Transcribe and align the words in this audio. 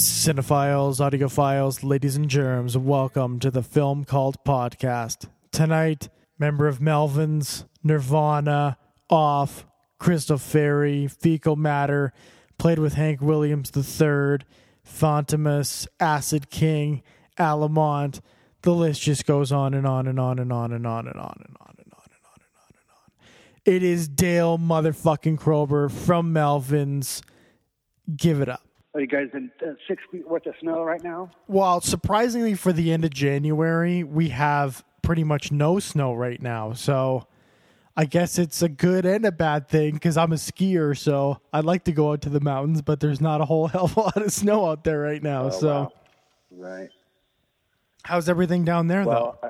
Cinephiles, 0.00 0.98
audiophiles, 0.98 1.84
ladies 1.84 2.16
and 2.16 2.26
germs, 2.26 2.74
welcome 2.74 3.38
to 3.38 3.50
the 3.50 3.62
Film 3.62 4.04
Cult 4.06 4.42
Podcast. 4.46 5.28
Tonight, 5.52 6.08
member 6.38 6.66
of 6.66 6.78
Melvins, 6.78 7.66
Nirvana, 7.84 8.78
Off, 9.10 9.66
Crystal 9.98 10.38
Fairy, 10.38 11.06
Fecal 11.06 11.56
Matter, 11.56 12.14
played 12.56 12.78
with 12.78 12.94
Hank 12.94 13.20
Williams 13.20 13.70
III, 13.76 14.38
Fantomas, 14.82 15.86
Acid 16.00 16.48
King, 16.48 17.02
Altamont. 17.38 18.22
The 18.62 18.72
list 18.72 19.02
just 19.02 19.26
goes 19.26 19.52
on 19.52 19.74
and 19.74 19.86
on 19.86 20.06
and 20.06 20.18
on 20.18 20.38
and 20.38 20.50
on 20.50 20.72
and 20.72 20.86
on 20.86 21.06
and 21.08 21.16
on 21.18 21.44
and 21.44 21.56
on 21.60 21.74
and 21.76 21.76
on 21.76 21.76
and 21.76 21.76
on 21.76 22.38
and 22.38 22.54
on 22.56 22.72
and 22.72 22.90
on. 22.90 23.66
It 23.66 23.82
is 23.82 24.08
Dale 24.08 24.56
motherfucking 24.56 25.36
Crover 25.36 25.90
from 25.90 26.32
Melvins. 26.32 27.20
Give 28.16 28.40
it 28.40 28.48
up. 28.48 28.62
Are 28.94 29.00
you 29.00 29.06
guys 29.06 29.28
in 29.34 29.50
uh, 29.64 29.72
six 29.86 30.02
feet 30.10 30.28
worth 30.28 30.46
of 30.46 30.54
snow 30.60 30.82
right 30.82 31.02
now? 31.02 31.30
Well, 31.46 31.80
surprisingly, 31.80 32.54
for 32.54 32.72
the 32.72 32.92
end 32.92 33.04
of 33.04 33.10
January, 33.10 34.02
we 34.02 34.30
have 34.30 34.84
pretty 35.02 35.22
much 35.22 35.52
no 35.52 35.78
snow 35.78 36.12
right 36.12 36.42
now. 36.42 36.72
So 36.72 37.26
I 37.96 38.04
guess 38.04 38.36
it's 38.38 38.62
a 38.62 38.68
good 38.68 39.06
and 39.06 39.24
a 39.24 39.30
bad 39.32 39.68
thing 39.68 39.94
because 39.94 40.16
I'm 40.16 40.32
a 40.32 40.36
skier. 40.36 40.98
So 40.98 41.40
I'd 41.52 41.64
like 41.64 41.84
to 41.84 41.92
go 41.92 42.12
out 42.12 42.22
to 42.22 42.28
the 42.30 42.40
mountains, 42.40 42.82
but 42.82 42.98
there's 42.98 43.20
not 43.20 43.40
a 43.40 43.44
whole 43.44 43.66
hell 43.68 43.84
of 43.84 43.96
a 43.96 44.00
lot 44.00 44.16
of 44.16 44.32
snow 44.32 44.66
out 44.68 44.82
there 44.82 44.98
right 45.00 45.22
now. 45.22 45.44
Oh, 45.46 45.50
so 45.50 45.68
wow. 45.68 45.92
Right. 46.50 46.88
how's 48.02 48.28
everything 48.28 48.64
down 48.64 48.88
there, 48.88 49.04
Well, 49.04 49.38
I, 49.40 49.48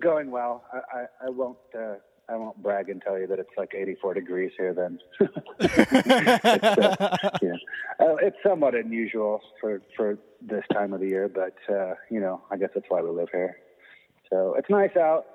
going 0.00 0.32
well. 0.32 0.64
I, 0.72 0.98
I, 0.98 1.26
I 1.26 1.30
won't. 1.30 1.56
Uh, 1.72 1.94
I 2.28 2.36
won't 2.36 2.60
brag 2.62 2.88
and 2.88 3.00
tell 3.00 3.18
you 3.18 3.26
that 3.28 3.38
it's 3.38 3.50
like 3.56 3.72
84 3.74 4.14
degrees 4.14 4.50
here. 4.56 4.74
Then 4.74 4.98
it's, 5.60 6.62
uh, 6.78 7.18
yeah. 7.40 7.52
uh, 8.00 8.16
it's 8.16 8.36
somewhat 8.44 8.74
unusual 8.74 9.40
for 9.60 9.80
for 9.96 10.18
this 10.42 10.64
time 10.72 10.92
of 10.92 11.00
the 11.00 11.06
year, 11.06 11.28
but 11.28 11.54
uh, 11.72 11.94
you 12.10 12.20
know, 12.20 12.42
I 12.50 12.56
guess 12.56 12.70
that's 12.74 12.86
why 12.88 13.00
we 13.00 13.10
live 13.10 13.28
here. 13.32 13.56
So 14.30 14.54
it's 14.58 14.68
nice 14.68 14.96
out. 14.96 15.26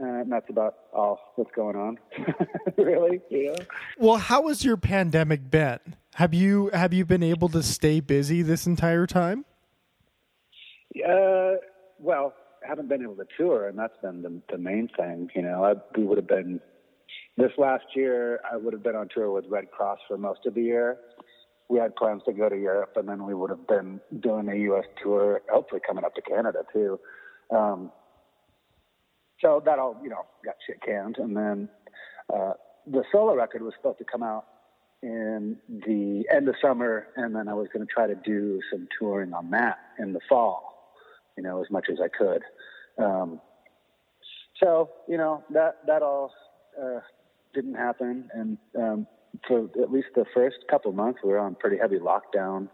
Uh, 0.00 0.06
and 0.06 0.32
that's 0.32 0.50
about 0.50 0.74
all 0.92 1.20
that's 1.38 1.50
going 1.54 1.76
on, 1.76 1.96
really. 2.76 3.20
Though? 3.30 3.54
Well, 3.96 4.16
how 4.16 4.48
has 4.48 4.64
your 4.64 4.76
pandemic 4.76 5.50
been? 5.50 5.78
Have 6.14 6.34
you 6.34 6.68
have 6.72 6.92
you 6.92 7.04
been 7.04 7.22
able 7.22 7.48
to 7.50 7.62
stay 7.62 8.00
busy 8.00 8.42
this 8.42 8.66
entire 8.66 9.06
time? 9.06 9.44
Uh, 10.96 11.52
well, 12.00 12.34
haven't 12.66 12.88
been 12.88 13.02
able 13.02 13.16
to 13.16 13.26
tour, 13.36 13.68
and 13.68 13.78
that's 13.78 13.96
been 14.02 14.22
the, 14.22 14.40
the 14.50 14.58
main 14.58 14.88
thing. 14.96 15.30
You 15.34 15.42
know, 15.42 15.64
I, 15.64 15.74
we 15.96 16.04
would 16.04 16.18
have 16.18 16.28
been 16.28 16.60
this 17.36 17.52
last 17.58 17.84
year. 17.94 18.40
I 18.50 18.56
would 18.56 18.72
have 18.72 18.82
been 18.82 18.96
on 18.96 19.08
tour 19.14 19.30
with 19.30 19.44
Redd 19.48 19.66
Kross 19.76 19.96
for 20.08 20.16
most 20.16 20.40
of 20.46 20.54
the 20.54 20.62
year. 20.62 20.98
We 21.68 21.78
had 21.78 21.96
plans 21.96 22.22
to 22.26 22.32
go 22.32 22.48
to 22.48 22.56
Europe, 22.56 22.92
and 22.96 23.08
then 23.08 23.24
we 23.24 23.34
would 23.34 23.50
have 23.50 23.66
been 23.66 24.00
doing 24.20 24.48
a 24.48 24.54
U.S. 24.54 24.84
tour, 25.02 25.40
hopefully 25.50 25.80
coming 25.86 26.04
up 26.04 26.14
to 26.14 26.22
Canada 26.22 26.60
too. 26.72 27.00
Um, 27.50 27.90
so 29.40 29.62
that 29.64 29.78
all 29.78 29.98
you 30.02 30.10
know 30.10 30.26
got 30.44 30.54
shit 30.66 30.80
canned, 30.82 31.16
and 31.18 31.36
then 31.36 31.68
uh, 32.32 32.52
the 32.86 33.02
solo 33.10 33.34
record 33.34 33.62
was 33.62 33.72
supposed 33.76 33.98
to 33.98 34.04
come 34.04 34.22
out 34.22 34.46
in 35.02 35.58
the 35.68 36.24
end 36.34 36.48
of 36.48 36.54
summer, 36.62 37.08
and 37.16 37.34
then 37.34 37.48
I 37.48 37.54
was 37.54 37.68
going 37.72 37.86
to 37.86 37.92
try 37.92 38.06
to 38.06 38.14
do 38.14 38.60
some 38.72 38.88
touring 38.98 39.34
on 39.34 39.50
that 39.50 39.78
in 39.98 40.14
the 40.14 40.20
fall, 40.28 40.73
you 41.36 41.42
know, 41.42 41.62
as 41.62 41.70
much 41.70 41.86
as 41.90 41.98
I 42.02 42.08
could. 42.08 42.42
Um, 43.02 43.40
so 44.62 44.90
you 45.08 45.16
know 45.16 45.42
that 45.50 45.78
that 45.86 46.02
all 46.02 46.32
uh, 46.80 47.00
didn't 47.54 47.74
happen, 47.74 48.28
and 48.32 48.58
um, 48.78 49.06
for 49.46 49.68
at 49.82 49.90
least 49.90 50.08
the 50.14 50.24
first 50.34 50.56
couple 50.70 50.92
months, 50.92 51.20
we 51.24 51.30
were 51.30 51.38
on 51.38 51.54
pretty 51.56 51.76
heavy 51.76 51.98
lockdown. 51.98 52.68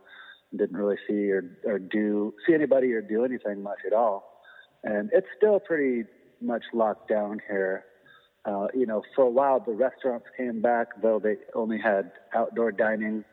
Didn't 0.57 0.77
really 0.77 0.99
see 1.09 1.31
or 1.31 1.45
or 1.65 1.79
do 1.79 2.35
see 2.47 2.55
anybody 2.55 2.93
or 2.93 3.01
do 3.01 3.25
anything 3.25 3.63
much 3.63 3.79
at 3.87 3.93
all, 3.93 4.43
and 4.85 5.11
it's 5.13 5.29
still 5.37 5.61
pretty 5.61 6.05
much 6.41 6.65
locked 6.75 7.09
down 7.09 7.41
here. 7.49 7.85
Uh, 8.45 8.67
you 8.75 8.87
know, 8.87 9.03
for 9.15 9.25
a 9.27 9.31
while 9.31 9.61
the 9.61 9.73
restaurants 9.73 10.27
came 10.37 10.61
back, 10.61 10.89
though 11.03 11.19
they 11.19 11.37
only 11.55 11.79
had 11.79 12.13
outdoor 12.35 12.73
dining. 12.73 13.25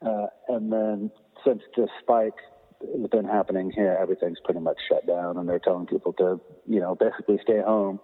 Uh, 0.00 0.26
and 0.48 0.72
then 0.72 1.10
since 1.44 1.60
the 1.76 1.88
spike 2.00 2.34
has 2.80 3.10
been 3.10 3.24
happening 3.24 3.70
here, 3.70 3.96
everything's 4.00 4.38
pretty 4.44 4.60
much 4.60 4.78
shut 4.88 5.06
down, 5.06 5.38
and 5.38 5.48
they're 5.48 5.58
telling 5.58 5.86
people 5.86 6.12
to, 6.14 6.40
you 6.66 6.80
know, 6.80 6.94
basically 6.94 7.38
stay 7.42 7.60
home. 7.60 8.00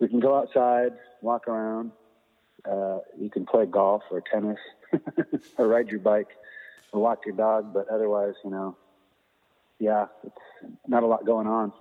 We 0.00 0.08
can 0.08 0.20
go 0.20 0.36
outside, 0.36 0.92
walk 1.22 1.48
around. 1.48 1.92
Uh, 2.68 2.98
you 3.18 3.30
can 3.30 3.46
play 3.46 3.66
golf 3.66 4.02
or 4.10 4.22
tennis, 4.32 4.58
or 5.58 5.68
ride 5.68 5.88
your 5.88 6.00
bike, 6.00 6.28
or 6.92 7.00
walk 7.00 7.20
your 7.26 7.34
dog. 7.34 7.72
But 7.72 7.88
otherwise, 7.88 8.34
you 8.44 8.50
know, 8.50 8.76
yeah, 9.78 10.06
it's 10.24 10.72
not 10.86 11.02
a 11.02 11.06
lot 11.06 11.24
going 11.24 11.46
on. 11.46 11.72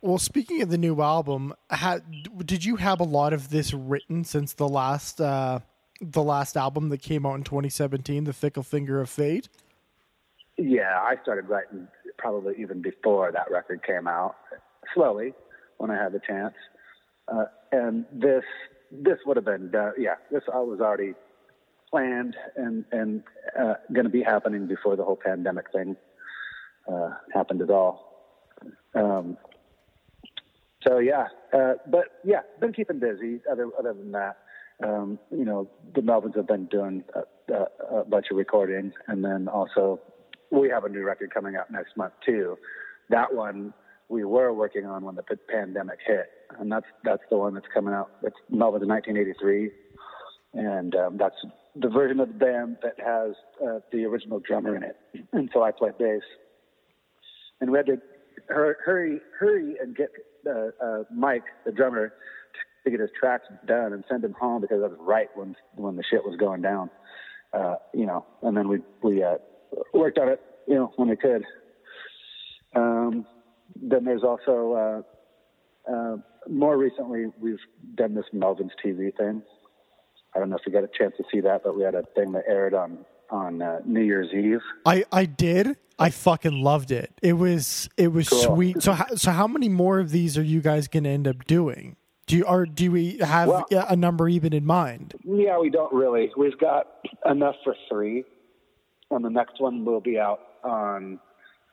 Well, 0.00 0.18
speaking 0.18 0.62
of 0.62 0.70
the 0.70 0.78
new 0.78 1.00
album, 1.00 1.54
ha, 1.70 2.00
did 2.44 2.64
you 2.64 2.76
have 2.76 2.98
a 2.98 3.04
lot 3.04 3.32
of 3.32 3.50
this 3.50 3.72
written 3.72 4.24
since 4.24 4.52
the 4.52 4.68
last 4.68 5.20
uh, 5.20 5.60
the 6.00 6.22
last 6.22 6.56
album 6.56 6.88
that 6.88 6.98
came 6.98 7.24
out 7.24 7.36
in 7.36 7.44
2017, 7.44 8.24
"The 8.24 8.32
Fickle 8.32 8.64
Finger 8.64 9.00
of 9.00 9.08
Fate"? 9.08 9.48
Yeah, 10.58 10.98
I 11.00 11.16
started 11.22 11.48
writing 11.48 11.88
probably 12.18 12.54
even 12.58 12.82
before 12.82 13.32
that 13.32 13.50
record 13.50 13.82
came 13.84 14.06
out, 14.06 14.36
slowly 14.94 15.34
when 15.78 15.90
I 15.90 15.96
had 15.96 16.12
the 16.12 16.20
chance. 16.26 16.54
Uh, 17.28 17.46
and 17.70 18.04
this 18.12 18.44
this 18.90 19.18
would 19.24 19.36
have 19.36 19.46
been 19.46 19.70
done. 19.70 19.92
Yeah, 19.98 20.16
this 20.30 20.42
I 20.52 20.58
was 20.58 20.80
already 20.80 21.14
planned 21.90 22.36
and 22.56 22.84
and 22.92 23.22
uh, 23.58 23.74
going 23.92 24.04
to 24.04 24.10
be 24.10 24.22
happening 24.22 24.66
before 24.66 24.96
the 24.96 25.04
whole 25.04 25.18
pandemic 25.22 25.70
thing 25.72 25.96
uh, 26.90 27.10
happened 27.32 27.62
at 27.62 27.70
all. 27.70 28.08
Um, 28.94 29.38
so 30.86 30.98
yeah, 30.98 31.28
uh, 31.52 31.74
but 31.86 32.20
yeah, 32.24 32.40
been 32.60 32.72
keeping 32.72 32.98
busy. 32.98 33.40
Other 33.50 33.68
other 33.78 33.94
than 33.94 34.12
that, 34.12 34.38
um, 34.84 35.18
you 35.30 35.44
know, 35.44 35.68
the 35.94 36.00
Melvins 36.00 36.36
have 36.36 36.46
been 36.46 36.66
doing 36.66 37.04
a, 37.14 37.52
a, 37.54 38.00
a 38.00 38.04
bunch 38.04 38.26
of 38.30 38.36
recording, 38.36 38.92
and 39.06 39.24
then 39.24 39.48
also 39.48 40.00
we 40.52 40.68
have 40.68 40.84
a 40.84 40.88
new 40.88 41.02
record 41.02 41.32
coming 41.32 41.56
out 41.56 41.70
next 41.70 41.96
month 41.96 42.12
too. 42.24 42.58
That 43.08 43.34
one 43.34 43.72
we 44.08 44.24
were 44.24 44.52
working 44.52 44.84
on 44.84 45.04
when 45.04 45.14
the 45.14 45.24
pandemic 45.48 45.98
hit, 46.06 46.26
and 46.58 46.70
that's 46.70 46.86
that's 47.04 47.22
the 47.30 47.38
one 47.38 47.54
that's 47.54 47.66
coming 47.72 47.94
out. 47.94 48.10
It's 48.22 48.36
Melvins 48.52 48.86
1983, 48.86 49.70
and 50.54 50.94
um, 50.94 51.16
that's 51.16 51.34
the 51.74 51.88
version 51.88 52.20
of 52.20 52.28
the 52.28 52.34
band 52.34 52.76
that 52.82 52.94
has 52.98 53.34
uh, 53.66 53.80
the 53.90 54.04
original 54.04 54.38
drummer 54.38 54.76
in 54.76 54.82
it. 54.82 54.96
And 55.32 55.48
so 55.54 55.62
I 55.62 55.72
play 55.72 55.90
bass, 55.98 56.20
and 57.60 57.70
we 57.70 57.78
had 57.78 57.86
to 57.86 57.96
hur- 58.48 58.76
hurry 58.84 59.20
hurry 59.38 59.76
and 59.80 59.96
get 59.96 60.10
uh, 60.46 60.84
uh, 60.84 61.04
Mike, 61.14 61.44
the 61.64 61.72
drummer, 61.72 62.12
to 62.84 62.90
get 62.90 63.00
his 63.00 63.10
tracks 63.18 63.46
done 63.66 63.94
and 63.94 64.04
send 64.10 64.22
him 64.22 64.34
home 64.38 64.60
because 64.60 64.82
that 64.82 64.90
was 64.90 64.98
right 65.00 65.28
when 65.34 65.56
when 65.76 65.96
the 65.96 66.04
shit 66.10 66.22
was 66.22 66.36
going 66.36 66.60
down. 66.60 66.90
Uh, 67.54 67.76
you 67.94 68.06
know, 68.06 68.26
and 68.42 68.56
then 68.56 68.68
we 68.68 68.78
we 69.02 69.22
uh, 69.22 69.36
worked 69.92 70.18
on 70.18 70.28
it, 70.28 70.40
you 70.66 70.74
know, 70.74 70.92
when 70.96 71.10
I 71.10 71.14
could. 71.16 71.44
Um, 72.74 73.26
then 73.80 74.04
there's 74.04 74.22
also 74.22 75.04
uh, 75.88 75.92
uh, 75.92 76.16
more 76.50 76.76
recently 76.76 77.26
we've 77.40 77.58
done 77.94 78.14
this 78.14 78.24
Melvins 78.34 78.70
TV 78.84 79.14
thing. 79.16 79.42
I 80.34 80.38
don't 80.38 80.48
know 80.50 80.56
if 80.56 80.62
you 80.66 80.72
got 80.72 80.84
a 80.84 80.88
chance 80.98 81.14
to 81.18 81.24
see 81.32 81.40
that, 81.40 81.62
but 81.64 81.76
we 81.76 81.82
had 81.82 81.94
a 81.94 82.04
thing 82.14 82.32
that 82.32 82.44
aired 82.48 82.74
on 82.74 83.04
on 83.30 83.62
uh, 83.62 83.80
New 83.86 84.02
Year's 84.02 84.28
Eve. 84.34 84.60
I 84.84 85.04
I 85.12 85.24
did. 85.26 85.76
I 85.98 86.10
fucking 86.10 86.62
loved 86.62 86.90
it. 86.90 87.12
It 87.22 87.34
was 87.34 87.88
it 87.96 88.08
was 88.12 88.28
Cool. 88.28 88.40
sweet. 88.42 88.82
So 88.82 88.92
how, 88.92 89.06
so 89.14 89.30
how 89.30 89.46
many 89.46 89.68
more 89.68 90.00
of 90.00 90.10
these 90.10 90.36
are 90.38 90.42
you 90.42 90.60
guys 90.60 90.88
going 90.88 91.04
to 91.04 91.10
end 91.10 91.28
up 91.28 91.44
doing? 91.46 91.96
Do 92.26 92.36
you 92.36 92.44
or 92.44 92.66
do 92.66 92.90
we 92.90 93.18
have 93.18 93.48
Well- 93.48 93.66
a 93.70 93.96
number 93.96 94.28
even 94.28 94.52
in 94.52 94.64
mind? 94.64 95.14
Yeah, 95.24 95.58
we 95.58 95.70
don't 95.70 95.92
really. 95.92 96.30
We've 96.36 96.58
got 96.58 96.86
enough 97.28 97.56
for 97.64 97.74
three, 97.90 98.24
and 99.12 99.24
the 99.24 99.30
next 99.30 99.60
one 99.60 99.84
will 99.84 100.00
be 100.00 100.18
out 100.18 100.40
on 100.64 101.18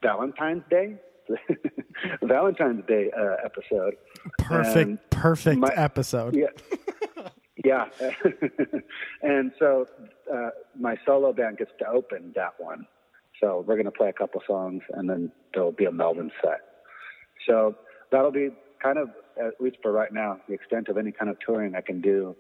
Valentine's 0.02 0.64
Day. 0.70 0.98
Valentine's 2.24 2.86
Day 2.88 3.12
uh, 3.18 3.36
episode. 3.44 3.96
Perfect 4.40 4.76
And 4.90 5.10
perfect 5.10 5.60
my- 5.60 5.74
episode. 5.76 6.36
Yeah. 6.36 6.48
yeah. 7.64 7.86
and 9.22 9.52
so 9.60 9.86
uh, 10.34 10.50
my 10.80 10.98
solo 11.06 11.34
band 11.34 11.58
gets 11.58 11.72
to 11.80 11.88
open 11.88 12.34
that 12.36 12.54
one. 12.58 12.88
So 13.40 13.64
we're 13.66 13.76
going 13.76 13.86
to 13.86 13.92
play 13.92 14.10
a 14.10 14.14
couple 14.14 14.42
songs 14.46 14.82
and 14.94 15.10
then 15.10 15.32
there'll 15.54 15.72
be 15.72 15.86
a 15.86 15.92
Melvin 15.92 16.32
set. 16.44 16.62
So 17.48 17.76
that'll 18.12 18.32
be 18.32 18.50
kind 18.82 18.98
of, 18.98 19.10
at 19.38 19.62
least 19.62 19.78
for 19.82 19.92
right 19.92 20.12
now, 20.12 20.40
the 20.48 20.54
extent 20.54 20.90
of 20.90 20.98
any 20.98 21.12
kind 21.12 21.30
of 21.30 21.38
touring 21.46 21.76
I 21.76 21.82
can 21.82 22.02
do 22.02 22.36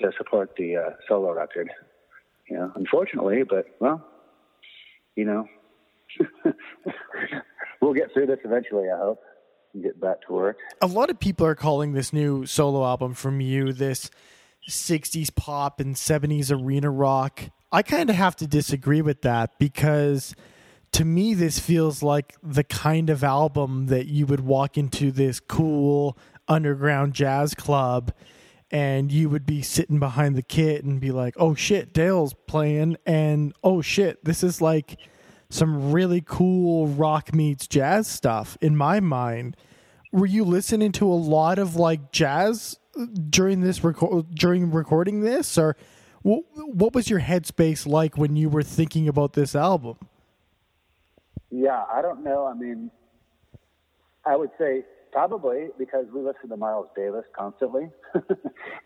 to 0.00 0.10
support 0.18 0.50
the 0.58 0.76
uh, 0.76 0.90
solo 1.08 1.32
record. 1.32 1.70
You 2.50 2.56
know, 2.58 2.72
unfortunately, 2.74 3.42
but 3.48 3.66
well, 3.80 4.04
you 5.16 5.24
know, 5.24 5.48
we'll 7.80 7.94
get 7.94 8.12
through 8.12 8.26
this 8.26 8.38
eventually, 8.44 8.88
I 8.90 8.96
hope, 8.96 9.20
and 9.74 9.82
get 9.82 10.00
back 10.00 10.20
to 10.26 10.32
work. 10.32 10.58
A 10.80 10.86
lot 10.86 11.10
of 11.10 11.18
people 11.18 11.46
are 11.46 11.54
calling 11.54 11.92
this 11.92 12.12
new 12.12 12.46
solo 12.46 12.84
album 12.84 13.14
from 13.14 13.40
you 13.40 13.72
this 13.72 14.10
60s 14.68 15.34
pop 15.34 15.80
and 15.80 15.94
70s 15.94 16.50
arena 16.50 16.90
rock 16.90 17.50
I 17.72 17.82
kind 17.82 18.10
of 18.10 18.16
have 18.16 18.36
to 18.36 18.46
disagree 18.46 19.02
with 19.02 19.22
that 19.22 19.58
because 19.58 20.34
to 20.92 21.04
me, 21.04 21.34
this 21.34 21.58
feels 21.58 22.02
like 22.02 22.34
the 22.42 22.64
kind 22.64 23.10
of 23.10 23.24
album 23.24 23.86
that 23.88 24.06
you 24.06 24.24
would 24.26 24.40
walk 24.40 24.78
into 24.78 25.10
this 25.10 25.40
cool 25.40 26.16
underground 26.48 27.12
jazz 27.12 27.54
club 27.54 28.12
and 28.70 29.12
you 29.12 29.28
would 29.28 29.46
be 29.46 29.62
sitting 29.62 29.98
behind 29.98 30.36
the 30.36 30.42
kit 30.42 30.84
and 30.84 31.00
be 31.00 31.12
like, 31.12 31.34
oh 31.38 31.54
shit, 31.54 31.92
Dale's 31.92 32.34
playing. 32.46 32.96
And 33.06 33.52
oh 33.62 33.80
shit, 33.80 34.24
this 34.24 34.42
is 34.42 34.60
like 34.60 34.98
some 35.48 35.92
really 35.92 36.22
cool 36.24 36.88
rock 36.88 37.34
meets 37.34 37.66
jazz 37.66 38.08
stuff 38.08 38.58
in 38.60 38.76
my 38.76 39.00
mind. 39.00 39.56
Were 40.12 40.26
you 40.26 40.44
listening 40.44 40.92
to 40.92 41.06
a 41.06 41.14
lot 41.14 41.58
of 41.58 41.76
like 41.76 42.10
jazz 42.10 42.78
during 43.28 43.60
this 43.60 43.84
record 43.84 44.34
during 44.34 44.70
recording 44.70 45.20
this 45.20 45.58
or 45.58 45.76
what, 46.22 46.44
what 46.54 46.94
was 46.94 47.08
your 47.08 47.20
headspace 47.20 47.86
like 47.86 48.18
when 48.18 48.34
you 48.34 48.48
were 48.48 48.62
thinking 48.62 49.06
about 49.06 49.34
this 49.34 49.54
album? 49.54 49.96
Yeah, 51.50 51.84
I 51.92 52.02
don't 52.02 52.24
know. 52.24 52.46
I 52.46 52.54
mean, 52.54 52.90
I 54.24 54.34
would 54.34 54.50
say 54.58 54.84
probably 55.16 55.68
because 55.78 56.04
we 56.14 56.20
listen 56.20 56.50
to 56.50 56.58
Miles 56.58 56.88
Davis 56.94 57.24
constantly, 57.34 57.88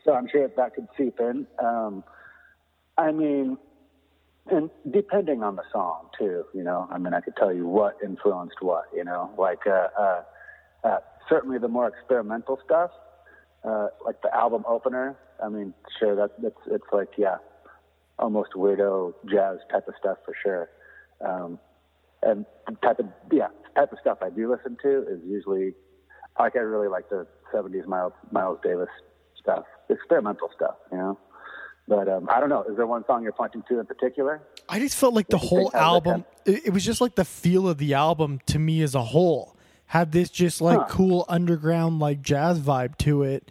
so 0.04 0.12
I'm 0.12 0.28
sure 0.30 0.46
that 0.46 0.74
could 0.76 0.86
seep 0.96 1.18
in. 1.18 1.44
Um, 1.60 2.04
I 2.96 3.10
mean, 3.10 3.58
and 4.48 4.70
depending 4.88 5.42
on 5.42 5.56
the 5.56 5.64
song 5.72 6.06
too, 6.16 6.44
you 6.54 6.62
know. 6.62 6.86
I 6.88 6.98
mean, 6.98 7.14
I 7.14 7.20
could 7.20 7.34
tell 7.34 7.52
you 7.52 7.66
what 7.66 7.96
influenced 8.04 8.58
what, 8.60 8.84
you 8.94 9.02
know. 9.02 9.28
Like 9.36 9.66
uh, 9.66 9.88
uh, 9.98 10.22
uh, 10.84 10.98
certainly 11.28 11.58
the 11.58 11.66
more 11.66 11.88
experimental 11.88 12.60
stuff, 12.64 12.92
uh, 13.64 13.88
like 14.06 14.22
the 14.22 14.32
album 14.32 14.62
opener. 14.68 15.16
I 15.42 15.48
mean, 15.48 15.74
sure 15.98 16.14
that 16.14 16.30
it's 16.44 16.60
it's 16.66 16.92
like 16.92 17.08
yeah, 17.18 17.38
almost 18.20 18.50
weirdo 18.54 19.14
jazz 19.28 19.58
type 19.72 19.88
of 19.88 19.94
stuff 19.98 20.18
for 20.24 20.34
sure. 20.40 20.68
Um, 21.28 21.58
and 22.22 22.46
the 22.68 22.76
type 22.86 23.00
of 23.00 23.06
yeah 23.32 23.48
type 23.74 23.90
of 23.90 23.98
stuff 24.00 24.18
I 24.22 24.30
do 24.30 24.48
listen 24.48 24.76
to 24.84 25.02
is 25.08 25.18
usually 25.26 25.74
like 26.38 26.56
I 26.56 26.60
really 26.60 26.88
like 26.88 27.08
the 27.08 27.26
'70s 27.52 27.86
Miles 27.86 28.12
Miles 28.30 28.58
Davis 28.62 28.88
stuff, 29.40 29.64
experimental 29.88 30.50
stuff, 30.54 30.76
you 30.90 30.98
know. 30.98 31.18
But 31.88 32.08
um, 32.08 32.28
I 32.30 32.40
don't 32.40 32.48
know. 32.48 32.62
Is 32.64 32.76
there 32.76 32.86
one 32.86 33.04
song 33.06 33.22
you're 33.22 33.32
pointing 33.32 33.62
to 33.68 33.80
in 33.80 33.86
particular? 33.86 34.42
I 34.68 34.78
just 34.78 34.96
felt 34.96 35.14
like 35.14 35.28
the 35.28 35.38
whole 35.38 35.70
album. 35.74 36.24
It, 36.44 36.66
it, 36.66 36.72
was 36.72 36.84
just 36.84 37.00
like 37.00 37.16
the 37.16 37.24
feel 37.24 37.68
of 37.68 37.78
the 37.78 37.94
album 37.94 38.40
to 38.46 38.58
me 38.58 38.82
as 38.82 38.94
a 38.94 39.02
whole 39.02 39.56
had 39.86 40.12
this 40.12 40.30
just 40.30 40.60
like 40.60 40.78
huh. 40.78 40.86
cool 40.88 41.24
underground 41.28 41.98
like 41.98 42.22
jazz 42.22 42.60
vibe 42.60 42.96
to 42.98 43.22
it, 43.22 43.50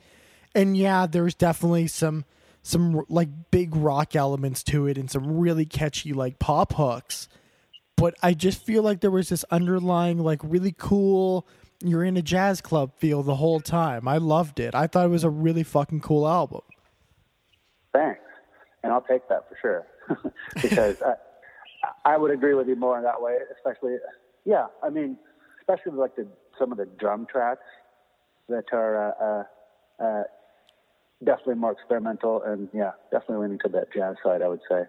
and 0.56 0.78
yeah, 0.78 1.06
there's 1.06 1.36
definitely 1.36 1.88
some 1.88 2.24
some 2.62 3.04
like 3.10 3.30
big 3.52 3.76
rock 3.76 4.16
elements 4.16 4.64
to 4.64 4.88
it 4.88 4.98
and 4.98 5.10
some 5.10 5.40
really 5.40 5.66
catchy 5.66 6.14
like 6.14 6.40
pop 6.40 6.74
hooks 6.74 7.30
but 8.00 8.16
I 8.24 8.34
just 8.34 8.66
feel 8.66 8.82
like 8.82 9.02
there 9.02 9.12
was 9.12 9.28
this 9.28 9.44
underlying, 9.52 10.20
like, 10.20 10.40
really 10.42 10.74
cool, 10.78 11.46
you're 11.82 12.04
in 12.04 12.18
a 12.18 12.22
jazz 12.22 12.62
club 12.62 12.92
feel 12.98 13.24
the 13.24 13.36
whole 13.36 13.60
time. 13.60 14.08
I 14.08 14.18
loved 14.18 14.60
it. 14.60 14.76
I 14.76 14.88
thought 14.88 15.06
it 15.06 15.10
was 15.10 15.24
a 15.24 15.30
really 15.30 15.64
fucking 15.64 16.02
cool 16.02 16.28
album. 16.28 16.62
Thanks. 17.94 18.22
And 18.84 18.92
I'll 18.94 19.02
take 19.02 19.28
that 19.30 19.48
for 19.50 19.58
sure. 19.62 19.88
because 20.62 21.02
I, 21.02 22.14
I 22.14 22.18
would 22.18 22.32
agree 22.32 22.54
with 22.54 22.68
you 22.68 22.76
more 22.76 22.98
in 22.98 23.04
that 23.04 23.22
way, 23.22 23.38
especially, 23.56 23.98
yeah, 24.46 24.68
I 24.84 24.90
mean, 24.90 25.18
especially 25.62 25.94
like 25.94 26.16
the, 26.16 26.28
some 26.58 26.72
of 26.72 26.78
the 26.78 26.86
drum 26.86 27.28
tracks 27.30 27.64
that 28.48 28.66
are 28.74 29.46
uh, 30.00 30.04
uh, 30.04 30.04
uh, 30.04 30.24
definitely 31.24 31.56
more 31.56 31.72
experimental 31.72 32.42
and, 32.44 32.70
yeah, 32.74 32.92
definitely 33.12 33.44
leaning 33.46 33.60
to 33.60 33.70
that 33.70 33.94
jazz 33.94 34.16
side, 34.24 34.42
I 34.42 34.48
would 34.48 34.62
say. 34.70 34.84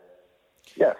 Yes. 0.76 0.96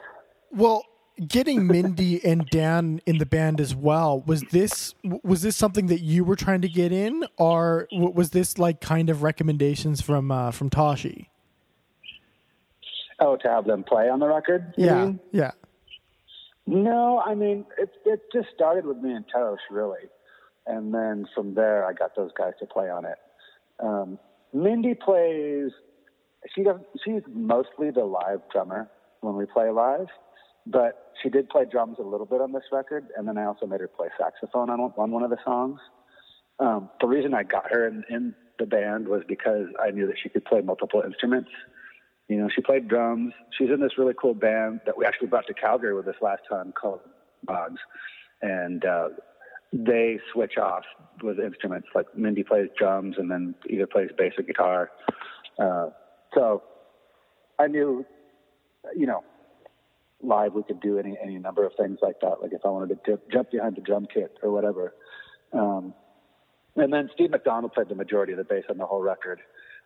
Well, 0.53 0.85
getting 1.29 1.67
Mindy 1.67 2.25
and 2.25 2.47
Dan 2.47 3.01
in 3.07 3.19
the 3.19 3.27
band 3.27 3.61
as 3.61 3.75
well 3.75 4.23
was 4.27 4.43
this 4.51 4.95
was 5.23 5.43
this 5.43 5.57
something 5.57 5.87
that 5.87 6.01
you 6.01 6.25
were 6.25 6.37
trying 6.37 6.63
to 6.63 6.69
get 6.69 6.93
in, 6.93 7.25
or 7.37 7.89
was 7.93 8.31
this 8.31 8.59
like 8.59 8.81
kind 8.81 9.11
of 9.11 9.23
recommendations 9.23 10.01
from 10.01 10.31
uh, 10.31 10.51
from 10.51 10.71
Toshi? 10.71 11.27
Oh, 13.19 13.37
to 13.37 13.49
have 13.49 13.67
them 13.67 13.85
play 13.85 14.09
on 14.09 14.19
the 14.19 14.27
record? 14.27 14.75
Yeah, 14.77 15.05
mean? 15.05 15.21
yeah. 15.33 15.51
No, 16.67 17.21
I 17.21 17.35
mean 17.35 17.67
it. 17.79 17.91
It 18.05 18.23
just 18.33 18.49
started 18.55 18.87
with 18.87 18.99
me 18.99 19.13
and 19.13 19.25
Tosh 19.33 19.59
really, 19.71 20.09
and 20.67 20.93
then 20.95 21.27
from 21.35 21.55
there 21.55 21.85
I 21.85 21.93
got 21.93 22.17
those 22.17 22.31
guys 22.37 22.55
to 22.61 22.67
play 22.67 22.89
on 22.91 23.05
it. 23.05 23.19
Um, 23.79 24.19
Mindy 24.53 24.95
plays. 24.95 25.71
She 26.55 26.63
does. 26.63 26.81
She's 27.05 27.23
mostly 27.29 27.91
the 27.91 28.05
live 28.05 28.41
drummer 28.51 28.89
when 29.21 29.37
we 29.37 29.45
play 29.45 29.69
live 29.71 30.07
but 30.71 31.13
she 31.23 31.29
did 31.29 31.49
play 31.49 31.65
drums 31.71 31.97
a 31.99 32.03
little 32.03 32.27
bit 32.27 32.41
on 32.41 32.53
this 32.53 32.65
record, 32.73 33.07
and 33.17 33.27
then 33.27 33.37
I 33.37 33.45
also 33.45 33.67
made 33.67 33.81
her 33.81 33.89
play 33.89 34.09
saxophone 34.19 34.71
on, 34.71 34.81
on 34.81 35.11
one 35.11 35.23
of 35.23 35.31
the 35.31 35.39
songs. 35.45 35.81
Um, 36.59 36.91
the 37.01 37.07
reason 37.07 37.35
I 37.35 37.43
got 37.43 37.71
her 37.71 37.87
in, 37.89 38.05
in 38.11 38.35
the 38.59 38.67
band 38.67 39.09
was 39.09 39.23
because 39.27 39.67
I 39.83 39.91
knew 39.91 40.07
that 40.07 40.17
she 40.23 40.29
could 40.29 40.45
play 40.45 40.61
multiple 40.61 41.03
instruments. 41.05 41.51
You 42.29 42.37
know, 42.37 42.49
she 42.55 42.61
played 42.61 42.87
drums. 42.89 43.33
She's 43.59 43.71
in 43.71 43.81
this 43.81 43.93
really 43.99 44.15
cool 44.21 44.35
band 44.35 44.81
that 44.87 44.97
we 44.97 45.05
actually 45.05 45.29
brought 45.29 45.47
to 45.49 45.55
Calgary 45.55 45.95
with 45.95 46.07
us 46.07 46.15
last 46.21 46.43
time 46.49 46.73
called 46.73 47.01
Boggs, 47.45 47.81
and 48.43 48.85
uh, 48.85 49.09
they 49.73 50.19
switch 50.33 50.57
off 50.57 50.85
with 51.23 51.41
instruments. 51.41 51.89
Like 51.95 52.07
Mindy 52.17 52.45
plays 52.45 52.69
drums, 52.79 53.17
and 53.19 53.31
then 53.31 53.55
either 53.69 53.87
plays 53.87 54.11
bass 54.17 54.33
or 54.39 54.45
guitar. 54.45 54.91
Uh, 55.59 55.89
so 56.35 56.63
I 57.59 57.67
knew, 57.67 58.07
you 58.97 59.07
know, 59.07 59.25
live 60.23 60.55
we 60.55 60.63
could 60.63 60.81
do 60.81 60.99
any 60.99 61.17
any 61.23 61.39
number 61.39 61.65
of 61.65 61.73
things 61.79 61.99
like 62.03 62.21
that. 62.21 62.41
Like 62.43 62.53
if 62.53 62.61
I 62.65 62.69
wanted 62.69 62.99
to 63.05 63.19
jump 63.33 63.51
behind 63.51 63.77
the 63.77 63.81
drum 63.81 64.07
kit 64.13 64.37
or 64.43 64.51
whatever. 64.51 64.95
Um, 65.53 65.95
and 66.77 66.93
then 66.93 67.11
Steve 67.15 67.31
McDonald 67.31 67.73
played 67.73 67.89
the 67.89 67.95
majority 67.95 68.33
of 68.33 68.39
the 68.39 68.45
bass 68.45 68.65
on 68.71 68.79
the 68.79 68.87
whole 68.87 69.03
record. 69.03 69.41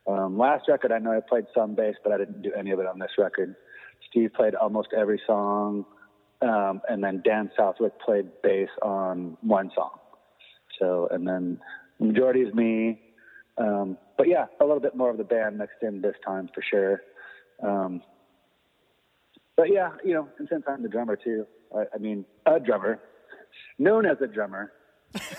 Um, 0.06 0.36
last 0.36 0.68
record, 0.68 0.92
I 0.92 0.98
know 0.98 1.12
I 1.12 1.20
played 1.26 1.46
some 1.54 1.74
bass, 1.74 1.94
but 2.02 2.12
I 2.12 2.18
didn't 2.18 2.42
do 2.42 2.52
any 2.52 2.72
of 2.72 2.78
it 2.78 2.86
on 2.86 2.98
this 2.98 3.12
record. 3.16 3.54
Steve 4.10 4.32
played 4.34 4.54
almost 4.54 4.88
every 4.96 5.20
song, 5.26 5.86
um, 6.42 6.82
and 6.88 7.02
then 7.02 7.22
Dan 7.24 7.50
Southwick 7.56 7.98
played 8.00 8.26
bass 8.42 8.68
on 8.82 9.36
one 9.40 9.70
song. 9.74 9.98
So, 10.78 11.08
and 11.10 11.26
then 11.26 11.58
the 11.98 12.06
majority 12.06 12.40
is 12.40 12.52
me. 12.54 13.00
Um, 13.56 13.96
but 14.18 14.28
yeah, 14.28 14.46
a 14.60 14.64
little 14.64 14.80
bit 14.80 14.94
more 14.94 15.10
of 15.10 15.16
the 15.16 15.24
band 15.24 15.58
mixed 15.58 15.82
in 15.82 16.02
this 16.02 16.16
time 16.24 16.50
for 16.54 16.62
sure. 16.62 17.00
Um, 17.62 18.02
but 19.56 19.72
yeah, 19.72 19.90
you 20.04 20.14
know, 20.14 20.28
and 20.38 20.48
since 20.50 20.64
I'm 20.66 20.82
the 20.82 20.88
drummer 20.88 21.16
too, 21.16 21.46
I, 21.74 21.84
I 21.94 21.98
mean, 21.98 22.24
a 22.46 22.58
drummer, 22.58 23.00
known 23.78 24.06
as 24.06 24.16
a 24.20 24.26
drummer. 24.26 24.72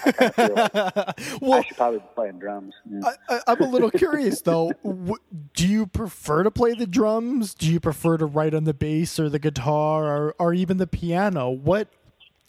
I, 0.05 1.13
well, 1.41 1.59
I 1.59 1.63
should 1.63 1.75
probably 1.75 1.99
be 1.99 2.05
playing 2.15 2.39
drums. 2.39 2.73
Yeah. 2.89 3.11
I, 3.29 3.51
am 3.51 3.61
a 3.61 3.67
little 3.67 3.91
curious 3.91 4.41
though. 4.41 4.71
Do 5.53 5.67
you 5.67 5.85
prefer 5.85 6.43
to 6.43 6.51
play 6.51 6.73
the 6.73 6.87
drums? 6.87 7.53
Do 7.53 7.71
you 7.71 7.79
prefer 7.79 8.17
to 8.17 8.25
write 8.25 8.53
on 8.53 8.63
the 8.63 8.73
bass 8.73 9.19
or 9.19 9.29
the 9.29 9.39
guitar 9.39 10.05
or, 10.05 10.35
or 10.39 10.53
even 10.53 10.77
the 10.77 10.87
piano? 10.87 11.49
What, 11.49 11.89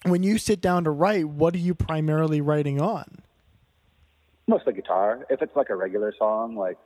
when 0.04 0.22
you 0.22 0.38
sit 0.38 0.60
down 0.60 0.84
to 0.84 0.90
write, 0.90 1.28
what 1.28 1.54
are 1.54 1.58
you 1.58 1.74
primarily 1.74 2.40
writing 2.40 2.80
on? 2.80 3.22
Mostly 4.46 4.74
guitar. 4.74 5.26
If 5.28 5.42
it's 5.42 5.56
like 5.56 5.70
a 5.70 5.76
regular 5.76 6.14
song, 6.16 6.54
like 6.54 6.78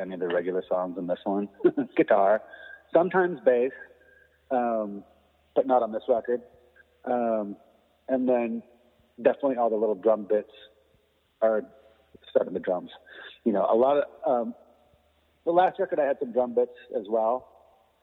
any 0.00 0.14
of 0.14 0.20
the 0.20 0.28
regular 0.28 0.62
songs 0.68 0.96
in 0.96 1.08
this 1.08 1.18
one, 1.24 1.48
guitar. 1.96 2.40
Sometimes 2.94 3.40
bass 3.44 3.72
um, 4.50 5.04
but 5.54 5.66
not 5.66 5.82
on 5.82 5.92
this 5.92 6.02
record. 6.08 6.40
Um, 7.04 7.56
and 8.08 8.28
then 8.28 8.62
definitely 9.20 9.56
all 9.56 9.70
the 9.70 9.76
little 9.76 9.94
drum 9.94 10.26
bits 10.28 10.50
are 11.42 11.62
starting 12.30 12.54
the 12.54 12.60
drums. 12.60 12.90
You 13.44 13.52
know, 13.52 13.66
a 13.70 13.74
lot 13.74 13.98
of 13.98 14.04
um, 14.26 14.54
the 15.44 15.52
last 15.52 15.78
record 15.78 15.98
I 15.98 16.04
had 16.04 16.18
some 16.20 16.32
drum 16.32 16.54
bits 16.54 16.72
as 16.96 17.04
well, 17.08 17.48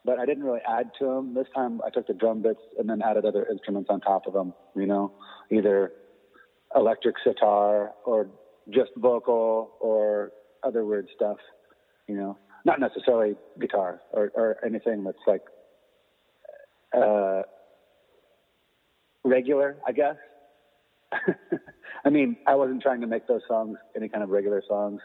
but 0.04 0.18
I 0.18 0.26
didn't 0.26 0.44
really 0.44 0.60
add 0.68 0.90
to 0.98 1.04
them. 1.04 1.34
This 1.34 1.46
time 1.54 1.80
I 1.84 1.90
took 1.90 2.06
the 2.06 2.14
drum 2.14 2.42
bits 2.42 2.60
and 2.78 2.88
then 2.88 3.02
added 3.02 3.24
other 3.24 3.46
instruments 3.50 3.88
on 3.90 4.00
top 4.00 4.26
of 4.26 4.32
them. 4.32 4.52
You 4.74 4.86
know, 4.86 5.12
either 5.50 5.92
electric 6.74 7.16
sitar 7.24 7.92
or 8.04 8.28
just 8.70 8.90
vocal 8.96 9.72
or 9.80 10.32
other 10.62 10.84
weird 10.84 11.08
stuff. 11.14 11.38
You 12.08 12.16
know, 12.16 12.38
not 12.64 12.80
necessarily 12.80 13.36
guitar 13.60 14.00
or, 14.12 14.32
or 14.34 14.56
anything 14.64 15.04
that's 15.04 15.18
like 15.26 15.42
uh, 16.94 17.42
regular, 19.24 19.76
I 19.86 19.92
guess. 19.92 20.16
I 22.04 22.10
mean, 22.10 22.36
I 22.46 22.54
wasn't 22.54 22.82
trying 22.82 23.00
to 23.00 23.06
make 23.06 23.26
those 23.26 23.42
songs 23.48 23.78
any 23.96 24.08
kind 24.08 24.22
of 24.22 24.30
regular 24.30 24.62
songs. 24.68 25.00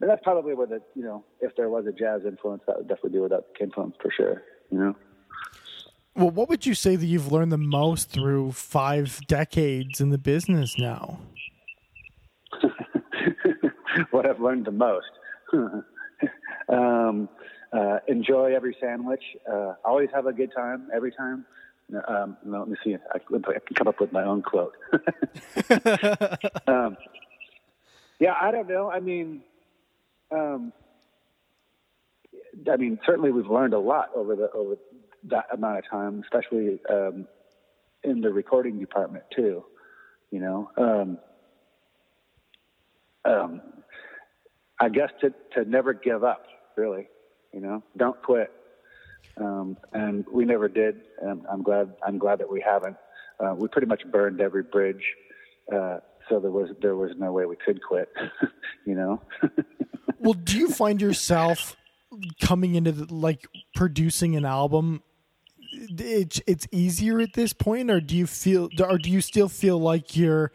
And 0.00 0.08
that's 0.08 0.22
probably 0.22 0.54
where 0.54 0.66
the, 0.66 0.80
you 0.94 1.02
know, 1.02 1.24
if 1.40 1.54
there 1.56 1.68
was 1.68 1.86
a 1.86 1.92
jazz 1.92 2.22
influence, 2.26 2.62
that 2.66 2.76
would 2.78 2.88
definitely 2.88 3.10
be 3.10 3.18
where 3.18 3.28
that 3.28 3.44
came 3.58 3.70
from 3.70 3.92
for 4.00 4.10
sure, 4.10 4.42
you 4.70 4.78
know? 4.78 4.96
Well, 6.16 6.30
what 6.30 6.48
would 6.48 6.66
you 6.66 6.74
say 6.74 6.96
that 6.96 7.06
you've 7.06 7.30
learned 7.30 7.52
the 7.52 7.58
most 7.58 8.10
through 8.10 8.52
five 8.52 9.20
decades 9.26 10.00
in 10.00 10.10
the 10.10 10.18
business 10.18 10.78
now? 10.78 11.20
what 14.10 14.26
I've 14.26 14.40
learned 14.40 14.66
the 14.66 14.72
most. 14.72 15.10
um, 16.68 17.28
uh, 17.72 17.98
enjoy 18.08 18.54
every 18.54 18.76
sandwich. 18.80 19.22
Uh, 19.50 19.74
always 19.84 20.08
have 20.12 20.26
a 20.26 20.32
good 20.32 20.52
time 20.54 20.88
every 20.94 21.12
time. 21.12 21.44
Um, 22.08 22.36
let 22.44 22.68
me 22.68 22.76
see. 22.84 22.96
I, 23.12 23.18
can 23.18 23.42
come 23.74 23.88
up 23.88 24.00
with 24.00 24.12
my 24.12 24.22
own 24.22 24.42
quote. 24.42 24.76
um, 26.66 26.96
yeah, 28.20 28.34
I 28.40 28.50
don't 28.50 28.68
know. 28.68 28.90
I 28.90 29.00
mean, 29.00 29.42
um, 30.30 30.72
I 32.70 32.76
mean, 32.76 32.98
certainly 33.04 33.32
we've 33.32 33.50
learned 33.50 33.74
a 33.74 33.78
lot 33.78 34.10
over 34.14 34.36
the 34.36 34.50
over 34.52 34.76
that 35.24 35.46
amount 35.52 35.78
of 35.78 35.90
time, 35.90 36.22
especially 36.22 36.80
um, 36.88 37.26
in 38.04 38.20
the 38.20 38.30
recording 38.30 38.78
department 38.78 39.24
too. 39.34 39.64
You 40.30 40.40
know, 40.40 40.70
um, 40.76 41.18
um, 43.24 43.60
I 44.78 44.88
guess 44.88 45.10
to 45.22 45.34
to 45.54 45.68
never 45.68 45.92
give 45.92 46.22
up, 46.22 46.46
really. 46.76 47.08
You 47.52 47.60
know, 47.60 47.82
don't 47.96 48.20
quit. 48.22 48.52
Um, 49.36 49.76
and 49.92 50.24
we 50.30 50.44
never 50.44 50.68
did. 50.68 51.02
And 51.22 51.44
I'm 51.50 51.62
glad. 51.62 51.94
I'm 52.06 52.18
glad 52.18 52.38
that 52.40 52.50
we 52.50 52.60
haven't. 52.60 52.96
Uh, 53.38 53.54
we 53.56 53.68
pretty 53.68 53.86
much 53.86 54.02
burned 54.10 54.40
every 54.40 54.62
bridge, 54.62 55.02
uh, 55.74 55.98
so 56.28 56.40
there 56.40 56.50
was 56.50 56.70
there 56.82 56.96
was 56.96 57.12
no 57.18 57.32
way 57.32 57.46
we 57.46 57.56
could 57.56 57.80
quit. 57.82 58.08
you 58.86 58.94
know. 58.94 59.22
well, 60.18 60.34
do 60.34 60.58
you 60.58 60.68
find 60.68 61.00
yourself 61.00 61.76
coming 62.40 62.74
into 62.74 62.92
the, 62.92 63.12
like 63.12 63.46
producing 63.74 64.36
an 64.36 64.44
album? 64.44 65.02
It's 65.72 66.40
it's 66.46 66.66
easier 66.70 67.20
at 67.20 67.32
this 67.32 67.52
point, 67.52 67.90
or 67.90 68.00
do 68.00 68.16
you 68.16 68.26
feel, 68.26 68.68
or 68.80 68.98
do 68.98 69.10
you 69.10 69.20
still 69.20 69.48
feel 69.48 69.78
like 69.78 70.16
you're 70.16 70.52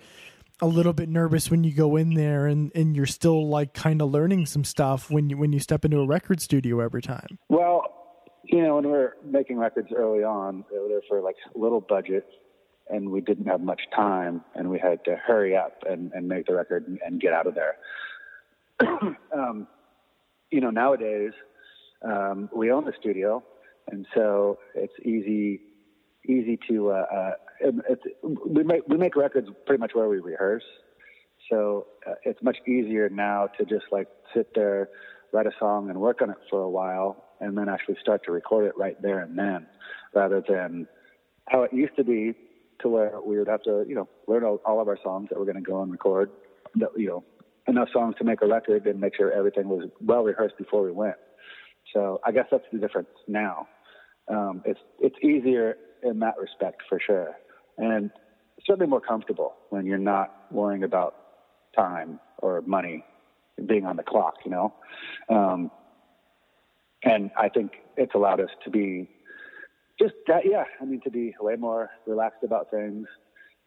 a 0.61 0.67
little 0.67 0.93
bit 0.93 1.09
nervous 1.09 1.51
when 1.51 1.63
you 1.63 1.73
go 1.73 1.95
in 1.97 2.13
there 2.13 2.47
and, 2.47 2.71
and 2.75 2.95
you're 2.95 3.05
still 3.05 3.47
like 3.47 3.73
kind 3.73 4.01
of 4.01 4.11
learning 4.11 4.45
some 4.45 4.63
stuff 4.63 5.11
when 5.11 5.29
you 5.29 5.37
when 5.37 5.51
you 5.51 5.59
step 5.59 5.83
into 5.83 5.99
a 5.99 6.07
record 6.07 6.41
studio 6.41 6.79
every 6.79 7.01
time? 7.01 7.39
Well, 7.49 7.83
you 8.43 8.61
know, 8.61 8.75
when 8.75 8.85
we 8.85 8.91
were 8.91 9.17
making 9.23 9.57
records 9.57 9.89
early 9.95 10.23
on, 10.23 10.63
they 10.71 10.77
were 10.77 11.01
for 11.09 11.21
like 11.21 11.35
little 11.55 11.81
budget 11.81 12.25
and 12.89 13.09
we 13.09 13.21
didn't 13.21 13.47
have 13.47 13.61
much 13.61 13.81
time 13.95 14.41
and 14.53 14.69
we 14.69 14.79
had 14.79 15.03
to 15.05 15.15
hurry 15.15 15.55
up 15.55 15.83
and, 15.89 16.11
and 16.13 16.27
make 16.27 16.45
the 16.45 16.53
record 16.53 16.87
and, 16.87 16.99
and 17.05 17.19
get 17.19 17.33
out 17.33 17.47
of 17.47 17.55
there. 17.55 17.75
um, 19.35 19.67
you 20.51 20.61
know, 20.61 20.69
nowadays, 20.69 21.31
um, 22.03 22.49
we 22.55 22.71
own 22.71 22.85
the 22.85 22.93
studio 22.99 23.43
and 23.91 24.05
so 24.13 24.59
it's 24.75 24.93
easy, 25.01 25.61
easy 26.27 26.59
to, 26.69 26.91
uh, 26.91 27.05
uh, 27.13 27.31
it, 27.59 27.99
we 28.47 28.63
make, 28.63 28.81
we 28.87 28.97
make 28.97 29.15
records 29.15 29.47
pretty 29.65 29.79
much 29.79 29.91
where 29.93 30.09
we 30.09 30.19
rehearse. 30.19 30.63
So 31.49 31.87
uh, 32.07 32.13
it's 32.23 32.41
much 32.41 32.57
easier 32.67 33.09
now 33.09 33.47
to 33.57 33.65
just 33.65 33.85
like 33.91 34.07
sit 34.33 34.49
there, 34.55 34.89
write 35.31 35.47
a 35.47 35.51
song 35.59 35.89
and 35.89 35.99
work 35.99 36.21
on 36.21 36.29
it 36.29 36.37
for 36.49 36.61
a 36.61 36.69
while 36.69 37.23
and 37.39 37.57
then 37.57 37.69
actually 37.69 37.97
start 38.01 38.23
to 38.25 38.31
record 38.31 38.65
it 38.65 38.73
right 38.77 38.99
there 39.01 39.19
and 39.19 39.37
then, 39.37 39.67
rather 40.13 40.41
than 40.47 40.87
how 41.49 41.63
it 41.63 41.73
used 41.73 41.95
to 41.97 42.03
be 42.03 42.33
to 42.81 42.89
where 42.89 43.19
we 43.25 43.37
would 43.37 43.47
have 43.47 43.61
to, 43.63 43.85
you 43.87 43.95
know, 43.95 44.07
learn 44.27 44.43
all, 44.43 44.61
all 44.65 44.81
of 44.81 44.87
our 44.87 44.97
songs 45.03 45.29
that 45.29 45.37
we're 45.37 45.45
going 45.45 45.55
to 45.55 45.61
go 45.61 45.81
and 45.81 45.91
record, 45.91 46.31
that, 46.75 46.89
you 46.95 47.07
know, 47.07 47.23
enough 47.67 47.89
songs 47.93 48.15
to 48.17 48.23
make 48.23 48.41
a 48.41 48.47
record 48.47 48.85
and 48.87 48.99
make 48.99 49.15
sure 49.15 49.31
everything 49.31 49.67
was 49.67 49.89
well 50.01 50.23
rehearsed 50.23 50.57
before 50.57 50.83
we 50.83 50.91
went. 50.91 51.15
So 51.93 52.19
I 52.25 52.31
guess 52.31 52.45
that's 52.51 52.63
the 52.71 52.79
difference 52.79 53.09
now. 53.27 53.67
Um, 54.27 54.63
it's 54.65 54.79
it's 54.99 55.15
easier 55.23 55.77
in 56.03 56.19
that 56.19 56.35
respect 56.39 56.81
for 56.89 56.99
sure, 56.99 57.35
and 57.77 58.11
certainly 58.65 58.87
more 58.87 59.01
comfortable 59.01 59.55
when 59.69 59.85
you're 59.85 59.97
not 59.97 60.45
worrying 60.51 60.83
about 60.83 61.15
time 61.75 62.19
or 62.39 62.61
money 62.61 63.03
being 63.65 63.85
on 63.85 63.97
the 63.97 64.03
clock. 64.03 64.35
You 64.45 64.51
know, 64.51 64.73
um, 65.29 65.71
and 67.03 67.31
I 67.37 67.49
think 67.49 67.71
it's 67.97 68.15
allowed 68.15 68.39
us 68.39 68.49
to 68.63 68.69
be 68.69 69.09
just 69.99 70.13
that, 70.27 70.41
yeah. 70.45 70.65
I 70.81 70.85
mean, 70.85 71.01
to 71.01 71.09
be 71.11 71.35
way 71.39 71.55
more 71.55 71.89
relaxed 72.05 72.43
about 72.43 72.69
things. 72.69 73.07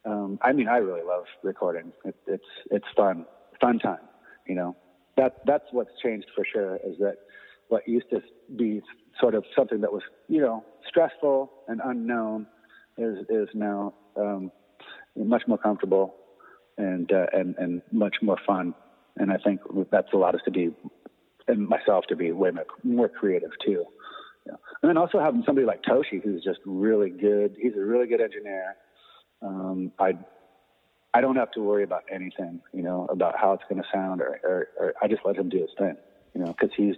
Um, 0.05 0.39
I 0.41 0.53
mean, 0.53 0.67
I 0.67 0.77
really 0.77 1.01
love 1.05 1.25
recording. 1.43 1.91
It, 2.05 2.15
it's 2.27 2.43
it's 2.71 2.85
fun, 2.95 3.25
fun 3.59 3.79
time. 3.79 3.99
You 4.47 4.55
know, 4.55 4.75
that 5.17 5.37
that's 5.45 5.65
what's 5.71 5.91
changed 6.03 6.27
for 6.35 6.45
sure. 6.51 6.75
Is 6.77 6.97
that 6.99 7.17
what 7.69 7.87
used 7.87 8.09
to 8.11 8.21
be 8.55 8.81
sort 9.19 9.35
of 9.35 9.43
something 9.55 9.81
that 9.81 9.91
was 9.91 10.03
you 10.27 10.41
know 10.41 10.63
stressful 10.87 11.51
and 11.67 11.81
unknown 11.83 12.47
is 12.97 13.17
is 13.29 13.47
now 13.53 13.93
um, 14.15 14.51
much 15.15 15.43
more 15.47 15.57
comfortable 15.57 16.15
and 16.77 17.11
uh, 17.11 17.25
and 17.33 17.55
and 17.57 17.81
much 17.91 18.17
more 18.21 18.37
fun. 18.45 18.73
And 19.17 19.31
I 19.31 19.37
think 19.37 19.61
that's 19.91 20.13
allowed 20.13 20.35
us 20.35 20.41
to 20.45 20.51
be 20.51 20.73
and 21.47 21.67
myself 21.67 22.05
to 22.09 22.15
be 22.15 22.31
way 22.31 22.51
more, 22.51 22.65
more 22.83 23.09
creative 23.09 23.51
too. 23.65 23.85
Yeah. 24.45 24.53
And 24.81 24.89
then 24.89 24.97
also 24.97 25.19
having 25.19 25.43
somebody 25.45 25.67
like 25.67 25.81
Toshi, 25.83 26.23
who's 26.23 26.43
just 26.43 26.59
really 26.65 27.09
good. 27.09 27.55
He's 27.59 27.73
a 27.75 27.81
really 27.81 28.07
good 28.07 28.21
engineer. 28.21 28.75
Um, 29.41 29.91
I 29.99 30.13
I 31.13 31.21
don't 31.21 31.35
have 31.37 31.51
to 31.51 31.61
worry 31.61 31.83
about 31.83 32.03
anything, 32.11 32.61
you 32.71 32.83
know, 32.83 33.07
about 33.09 33.35
how 33.37 33.53
it's 33.53 33.63
going 33.67 33.81
to 33.81 33.87
sound, 33.91 34.21
or, 34.21 34.39
or, 34.43 34.67
or 34.79 34.93
I 35.01 35.07
just 35.07 35.21
let 35.25 35.35
him 35.35 35.49
do 35.49 35.57
his 35.59 35.71
thing, 35.77 35.97
you 36.35 36.41
know, 36.41 36.53
because 36.53 36.69
he's 36.77 36.95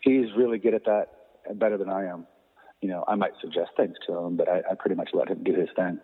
he's 0.00 0.26
really 0.36 0.58
good 0.58 0.74
at 0.74 0.84
that, 0.86 1.08
better 1.58 1.76
than 1.76 1.90
I 1.90 2.06
am. 2.06 2.26
You 2.80 2.88
know, 2.88 3.04
I 3.06 3.14
might 3.14 3.32
suggest 3.40 3.70
things 3.76 3.94
to 4.06 4.16
him, 4.16 4.36
but 4.36 4.48
I, 4.48 4.62
I 4.70 4.74
pretty 4.74 4.96
much 4.96 5.10
let 5.12 5.28
him 5.28 5.44
do 5.44 5.54
his 5.54 5.68
thing. 5.76 6.00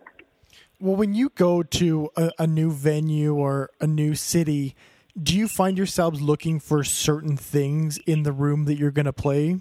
Well, 0.79 0.95
when 0.95 1.13
you 1.13 1.29
go 1.29 1.61
to 1.61 2.09
a, 2.15 2.31
a 2.39 2.47
new 2.47 2.71
venue 2.71 3.35
or 3.35 3.69
a 3.81 3.87
new 3.87 4.15
city, 4.15 4.75
do 5.21 5.35
you 5.35 5.47
find 5.47 5.77
yourselves 5.77 6.21
looking 6.21 6.59
for 6.59 6.83
certain 6.83 7.35
things 7.35 7.97
in 7.99 8.23
the 8.23 8.31
room 8.31 8.65
that 8.65 8.77
you're 8.77 8.91
going 8.91 9.05
to 9.05 9.13
play 9.13 9.59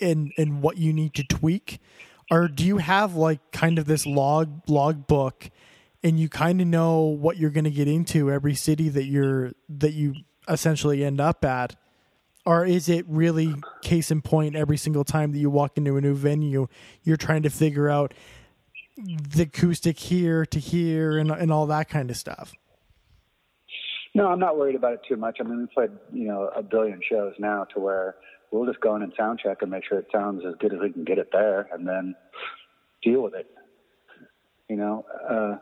and 0.00 0.32
and 0.38 0.62
what 0.62 0.78
you 0.78 0.92
need 0.92 1.14
to 1.14 1.24
tweak? 1.24 1.80
Or 2.30 2.48
do 2.48 2.64
you 2.64 2.78
have 2.78 3.14
like 3.14 3.52
kind 3.52 3.78
of 3.78 3.84
this 3.84 4.06
log 4.06 4.62
log 4.68 5.06
book 5.06 5.50
and 6.02 6.18
you 6.18 6.28
kind 6.28 6.60
of 6.60 6.66
know 6.66 7.00
what 7.00 7.36
you're 7.36 7.50
going 7.50 7.64
to 7.64 7.70
get 7.70 7.88
into 7.88 8.30
every 8.30 8.54
city 8.54 8.88
that 8.88 9.04
you're 9.04 9.52
that 9.68 9.92
you 9.92 10.14
essentially 10.48 11.04
end 11.04 11.20
up 11.20 11.44
at? 11.44 11.76
Or 12.46 12.64
is 12.64 12.88
it 12.88 13.06
really 13.08 13.54
case 13.82 14.10
in 14.10 14.20
point 14.20 14.54
every 14.54 14.76
single 14.76 15.04
time 15.04 15.32
that 15.32 15.38
you 15.38 15.48
walk 15.48 15.76
into 15.76 15.96
a 15.96 16.00
new 16.00 16.14
venue 16.14 16.68
you're 17.02 17.16
trying 17.16 17.42
to 17.42 17.50
figure 17.50 17.88
out 17.88 18.12
the 18.96 19.42
acoustic 19.42 19.98
here 19.98 20.46
to 20.46 20.58
here 20.58 21.18
and 21.18 21.30
and 21.30 21.52
all 21.52 21.66
that 21.66 21.88
kind 21.88 22.10
of 22.10 22.16
stuff 22.16 22.54
no, 24.14 24.28
I'm 24.28 24.38
not 24.38 24.56
worried 24.56 24.76
about 24.76 24.92
it 24.92 25.00
too 25.08 25.16
much. 25.16 25.38
I 25.40 25.42
mean, 25.42 25.58
we've 25.58 25.70
played, 25.72 25.90
you 26.12 26.28
know, 26.28 26.48
a 26.56 26.62
billion 26.62 27.00
shows 27.10 27.34
now 27.38 27.64
to 27.74 27.80
where 27.80 28.14
we'll 28.50 28.64
just 28.64 28.80
go 28.80 28.94
in 28.94 29.02
and 29.02 29.12
sound 29.18 29.40
check 29.42 29.58
and 29.60 29.70
make 29.70 29.82
sure 29.88 29.98
it 29.98 30.06
sounds 30.12 30.42
as 30.46 30.54
good 30.60 30.72
as 30.72 30.78
we 30.80 30.92
can 30.92 31.04
get 31.04 31.18
it 31.18 31.30
there 31.32 31.68
and 31.72 31.86
then 31.86 32.14
deal 33.02 33.22
with 33.22 33.34
it. 33.34 33.50
You 34.68 34.76
know, 34.76 35.04
uh, 35.28 35.56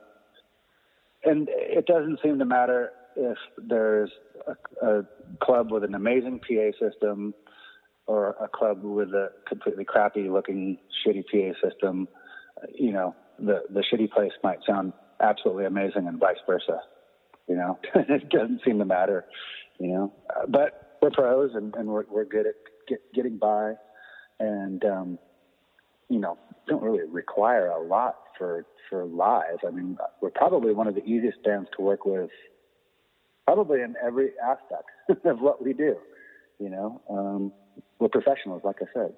and 1.24 1.48
it 1.50 1.86
doesn't 1.86 2.20
seem 2.22 2.38
to 2.38 2.44
matter 2.44 2.90
if 3.16 3.38
there's 3.56 4.10
a, 4.46 4.86
a 4.86 5.04
club 5.42 5.72
with 5.72 5.82
an 5.82 5.94
amazing 5.94 6.40
PA 6.40 6.78
system 6.78 7.34
or 8.06 8.36
a 8.40 8.48
club 8.48 8.82
with 8.82 9.08
a 9.10 9.30
completely 9.48 9.84
crappy 9.84 10.28
looking 10.28 10.78
shitty 11.04 11.24
PA 11.24 11.68
system. 11.68 12.06
You 12.74 12.92
know, 12.92 13.14
the, 13.38 13.62
the 13.70 13.82
shitty 13.92 14.10
place 14.10 14.32
might 14.42 14.58
sound 14.66 14.92
absolutely 15.20 15.64
amazing 15.64 16.06
and 16.06 16.18
vice 16.18 16.36
versa. 16.46 16.80
You 17.48 17.56
know, 17.56 17.78
it 17.94 18.28
doesn't 18.28 18.60
seem 18.64 18.78
to 18.78 18.84
matter. 18.84 19.24
You 19.78 19.88
know, 19.88 20.12
uh, 20.30 20.46
but 20.48 20.98
we're 21.00 21.10
pros 21.10 21.50
and, 21.54 21.74
and 21.74 21.88
we're 21.88 22.04
we're 22.10 22.24
good 22.24 22.46
at 22.46 22.54
get, 22.88 23.00
getting 23.14 23.38
by, 23.38 23.74
and 24.38 24.84
um, 24.84 25.18
you 26.08 26.18
know, 26.18 26.38
don't 26.68 26.82
really 26.82 27.08
require 27.08 27.68
a 27.68 27.82
lot 27.82 28.16
for 28.38 28.66
for 28.88 29.04
live. 29.04 29.58
I 29.66 29.70
mean, 29.70 29.96
we're 30.20 30.30
probably 30.30 30.72
one 30.72 30.86
of 30.86 30.94
the 30.94 31.04
easiest 31.04 31.42
bands 31.42 31.68
to 31.76 31.82
work 31.82 32.04
with, 32.04 32.30
probably 33.46 33.80
in 33.80 33.94
every 34.04 34.30
aspect 34.44 34.90
of 35.26 35.40
what 35.40 35.62
we 35.62 35.72
do. 35.72 35.96
You 36.58 36.70
know, 36.70 37.00
um, 37.10 37.52
we're 37.98 38.08
professionals, 38.08 38.62
like 38.64 38.76
I 38.80 38.86
said. 38.94 39.14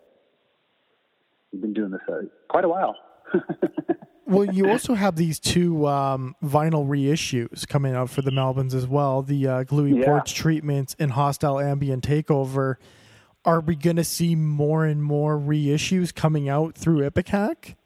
We've 1.52 1.62
been 1.62 1.74
doing 1.74 1.90
this 1.90 2.00
uh, 2.08 2.22
quite 2.48 2.64
a 2.64 2.68
while. 2.68 2.96
well, 4.26 4.44
you 4.44 4.68
also 4.68 4.94
have 4.94 5.16
these 5.16 5.38
two 5.38 5.86
um, 5.86 6.34
vinyl 6.42 6.86
reissues 6.86 7.66
coming 7.66 7.94
out 7.94 8.10
for 8.10 8.22
the 8.22 8.30
Melvins 8.30 8.74
as 8.74 8.86
well 8.86 9.22
the 9.22 9.46
uh, 9.46 9.62
Gluey 9.64 9.98
yeah. 9.98 10.04
Porch 10.04 10.34
Treatments 10.34 10.96
and 10.98 11.12
Hostile 11.12 11.60
Ambient 11.60 12.06
Takeover. 12.06 12.76
Are 13.44 13.60
we 13.60 13.76
going 13.76 13.96
to 13.96 14.04
see 14.04 14.34
more 14.34 14.86
and 14.86 15.02
more 15.02 15.38
reissues 15.38 16.14
coming 16.14 16.48
out 16.48 16.74
through 16.74 17.08
Ipecac? 17.08 17.76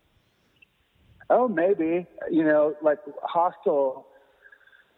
Oh, 1.30 1.49
maybe. 1.49 2.07
You 2.30 2.45
know, 2.45 2.75
like 2.80 2.99
Hostile 3.23 4.07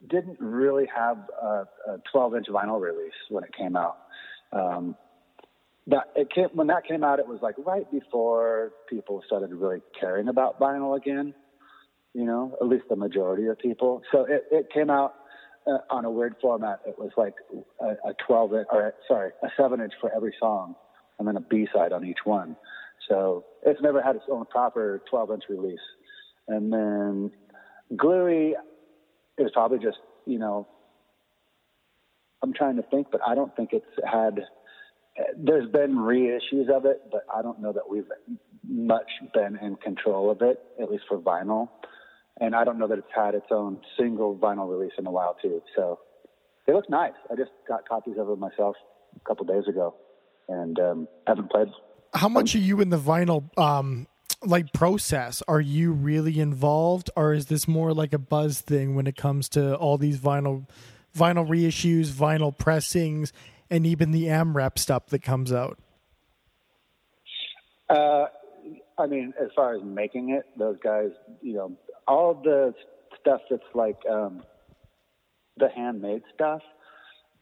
didn't 0.08 0.38
really 0.40 0.86
have 0.94 1.18
a 1.42 1.66
12 2.12 2.36
inch 2.36 2.46
vinyl 2.48 2.80
release 2.80 3.12
when 3.28 3.44
it 3.44 3.54
came 3.56 3.76
out. 3.76 3.98
Um, 4.52 4.96
that 5.90 6.10
it 6.16 6.30
came 6.32 6.48
when 6.54 6.68
that 6.68 6.84
came 6.86 7.04
out. 7.04 7.18
It 7.18 7.26
was 7.26 7.40
like 7.42 7.54
right 7.58 7.90
before 7.90 8.72
people 8.88 9.22
started 9.26 9.52
really 9.52 9.82
caring 9.98 10.28
about 10.28 10.58
vinyl 10.58 10.96
again. 10.96 11.34
You 12.14 12.24
know, 12.24 12.56
at 12.60 12.66
least 12.66 12.84
the 12.88 12.96
majority 12.96 13.46
of 13.46 13.58
people. 13.58 14.02
So 14.10 14.26
it, 14.28 14.44
it 14.50 14.66
came 14.72 14.90
out 14.90 15.14
uh, 15.66 15.78
on 15.90 16.04
a 16.04 16.10
weird 16.10 16.34
format. 16.40 16.80
It 16.86 16.98
was 16.98 17.10
like 17.16 17.34
a, 17.80 18.08
a 18.08 18.14
12 18.26 18.54
inch, 18.54 18.66
or 18.72 18.94
sorry, 19.06 19.30
a 19.42 19.48
seven 19.56 19.80
inch 19.80 19.92
for 20.00 20.12
every 20.14 20.34
song 20.40 20.74
and 21.18 21.28
then 21.28 21.36
a 21.36 21.40
B 21.40 21.68
side 21.72 21.92
on 21.92 22.04
each 22.04 22.18
one. 22.24 22.56
So 23.08 23.44
it's 23.64 23.80
never 23.80 24.02
had 24.02 24.16
its 24.16 24.24
own 24.30 24.44
proper 24.46 25.02
12 25.08 25.30
inch 25.32 25.44
release. 25.48 25.78
And 26.48 26.72
then 26.72 27.30
Gluey 27.96 28.54
is 29.38 29.50
probably 29.52 29.78
just, 29.78 29.98
you 30.26 30.38
know, 30.38 30.66
I'm 32.42 32.52
trying 32.54 32.76
to 32.76 32.82
think, 32.82 33.08
but 33.12 33.20
I 33.26 33.34
don't 33.34 33.54
think 33.54 33.70
it's 33.72 33.86
had. 34.04 34.40
There's 35.36 35.70
been 35.70 35.96
reissues 35.96 36.68
of 36.70 36.84
it, 36.84 37.02
but 37.10 37.24
I 37.34 37.42
don't 37.42 37.60
know 37.60 37.72
that 37.72 37.88
we've 37.88 38.06
much 38.66 39.10
been 39.34 39.58
in 39.60 39.76
control 39.76 40.30
of 40.30 40.42
it, 40.42 40.60
at 40.80 40.90
least 40.90 41.04
for 41.08 41.18
vinyl. 41.18 41.68
And 42.40 42.54
I 42.54 42.64
don't 42.64 42.78
know 42.78 42.88
that 42.88 42.98
it's 42.98 43.06
had 43.14 43.34
its 43.34 43.46
own 43.50 43.80
single 43.98 44.36
vinyl 44.36 44.70
release 44.70 44.92
in 44.98 45.06
a 45.06 45.10
while 45.10 45.36
too. 45.42 45.62
So 45.76 45.98
they 46.66 46.72
look 46.72 46.88
nice. 46.88 47.12
I 47.30 47.36
just 47.36 47.50
got 47.68 47.88
copies 47.88 48.16
of 48.18 48.26
them 48.26 48.38
myself 48.38 48.76
a 49.14 49.28
couple 49.28 49.44
days 49.46 49.66
ago, 49.68 49.94
and 50.48 50.78
um, 50.78 51.08
haven't 51.26 51.50
played. 51.50 51.68
How 52.14 52.28
much 52.28 52.54
are 52.54 52.58
you 52.58 52.80
in 52.80 52.90
the 52.90 52.98
vinyl 52.98 53.56
um, 53.58 54.06
like 54.42 54.72
process? 54.72 55.42
Are 55.48 55.60
you 55.60 55.92
really 55.92 56.40
involved, 56.40 57.10
or 57.16 57.34
is 57.34 57.46
this 57.46 57.68
more 57.68 57.92
like 57.92 58.12
a 58.12 58.18
buzz 58.18 58.60
thing 58.60 58.94
when 58.94 59.06
it 59.06 59.16
comes 59.16 59.48
to 59.50 59.74
all 59.76 59.98
these 59.98 60.18
vinyl 60.18 60.66
vinyl 61.16 61.46
reissues, 61.46 62.08
vinyl 62.08 62.56
pressings, 62.56 63.32
and 63.70 63.86
even 63.86 64.10
the 64.10 64.26
AMREP 64.26 64.78
stuff 64.78 65.06
that 65.06 65.22
comes 65.22 65.52
out? 65.52 65.78
Uh, 67.88 68.26
I 68.98 69.06
mean, 69.06 69.32
as 69.40 69.48
far 69.54 69.74
as 69.74 69.82
making 69.82 70.30
it, 70.30 70.44
those 70.58 70.76
guys, 70.82 71.10
you 71.40 71.54
know, 71.54 71.72
all 72.06 72.34
the 72.34 72.74
stuff 73.20 73.40
that's 73.50 73.62
like 73.74 73.98
um, 74.08 74.42
the 75.56 75.68
handmade 75.68 76.22
stuff. 76.34 76.62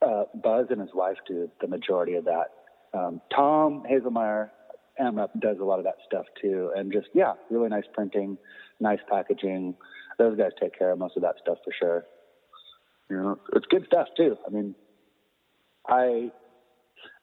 Uh, 0.01 0.25
Buzz 0.35 0.67
and 0.71 0.81
his 0.81 0.91
wife 0.95 1.17
do 1.27 1.51
the 1.61 1.67
majority 1.67 2.15
of 2.15 2.25
that. 2.27 2.53
Um, 2.95 3.21
Tom 3.35 3.83
Hazelmyer 3.91 4.51
AMREP 5.01 5.41
does 5.41 5.59
a 5.61 5.65
lot 5.65 5.79
of 5.79 5.85
that 5.85 5.97
stuff 6.07 6.27
too, 6.41 6.73
and 6.77 6.93
just 6.93 7.09
yeah, 7.15 7.35
really 7.51 7.69
nice 7.69 7.85
printing, 7.93 8.39
nice 8.81 9.01
packaging. 9.11 9.75
Those 10.19 10.37
guys 10.37 10.51
take 10.61 10.79
care 10.79 10.93
of 10.93 10.99
most 10.99 11.17
of 11.17 11.23
that 11.23 11.37
stuff 11.43 11.59
for 11.65 11.73
sure. 11.79 12.05
You 13.11 13.17
know, 13.17 13.39
it's 13.55 13.67
good 13.67 13.87
stuff 13.87 14.09
too. 14.17 14.37
I 14.47 14.51
mean, 14.51 14.75
I 15.89 16.31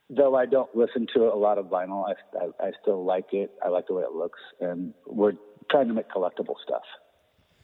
though 0.10 0.36
I 0.36 0.46
don't 0.46 0.74
listen 0.76 1.08
to 1.16 1.24
a 1.24 1.36
lot 1.38 1.58
of 1.58 1.66
vinyl, 1.66 2.06
I, 2.08 2.38
I, 2.38 2.68
I 2.68 2.72
still 2.82 3.04
like 3.04 3.34
it. 3.34 3.52
I 3.64 3.70
like 3.70 3.88
the 3.88 3.94
way 3.96 4.04
it 4.04 4.12
looks, 4.12 4.40
and 4.60 4.94
we're 5.08 5.34
trying 5.72 5.88
to 5.88 5.94
make 5.94 6.10
collectible 6.10 6.56
stuff. 6.64 6.84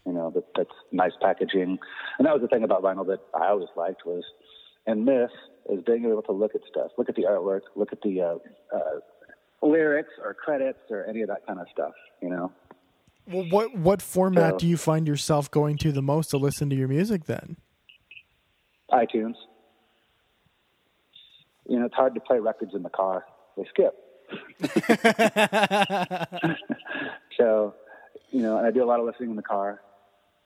You 0.05 0.13
know, 0.13 0.31
that 0.31 0.45
that's 0.55 0.69
nice 0.91 1.11
packaging, 1.21 1.77
and 2.17 2.25
that 2.25 2.33
was 2.33 2.41
the 2.41 2.47
thing 2.47 2.63
about 2.63 2.81
vinyl 2.81 3.05
that 3.07 3.19
I 3.35 3.49
always 3.49 3.69
liked 3.75 4.05
was, 4.05 4.23
and 4.87 5.07
this 5.07 5.29
is 5.69 5.83
being 5.85 6.05
able 6.05 6.23
to 6.23 6.31
look 6.31 6.55
at 6.55 6.61
stuff, 6.69 6.91
look 6.97 7.09
at 7.09 7.15
the 7.15 7.23
artwork, 7.23 7.61
look 7.75 7.93
at 7.93 8.01
the 8.01 8.21
uh, 8.21 8.75
uh, 8.75 9.65
lyrics 9.67 10.09
or 10.23 10.33
credits 10.33 10.79
or 10.89 11.05
any 11.05 11.21
of 11.21 11.27
that 11.27 11.45
kind 11.45 11.59
of 11.59 11.67
stuff. 11.71 11.93
You 12.21 12.29
know. 12.29 12.51
Well, 13.27 13.45
what 13.51 13.77
what 13.77 14.01
format 14.01 14.53
so, 14.53 14.57
do 14.59 14.67
you 14.67 14.77
find 14.77 15.07
yourself 15.07 15.51
going 15.51 15.77
to 15.77 15.91
the 15.91 16.01
most 16.01 16.31
to 16.31 16.37
listen 16.37 16.71
to 16.71 16.75
your 16.75 16.87
music 16.87 17.25
then? 17.25 17.57
iTunes. 18.91 19.35
You 21.71 21.79
know, 21.79 21.85
it's 21.85 21.95
hard 21.95 22.13
to 22.15 22.19
play 22.19 22.37
records 22.37 22.75
in 22.75 22.83
the 22.83 22.89
car. 22.89 23.23
They 23.55 23.63
skip. 23.69 23.95
so, 27.37 27.75
you 28.29 28.41
know, 28.41 28.57
and 28.57 28.67
I 28.67 28.71
do 28.71 28.83
a 28.83 28.85
lot 28.85 28.99
of 28.99 29.05
listening 29.05 29.29
in 29.29 29.37
the 29.37 29.41
car. 29.41 29.79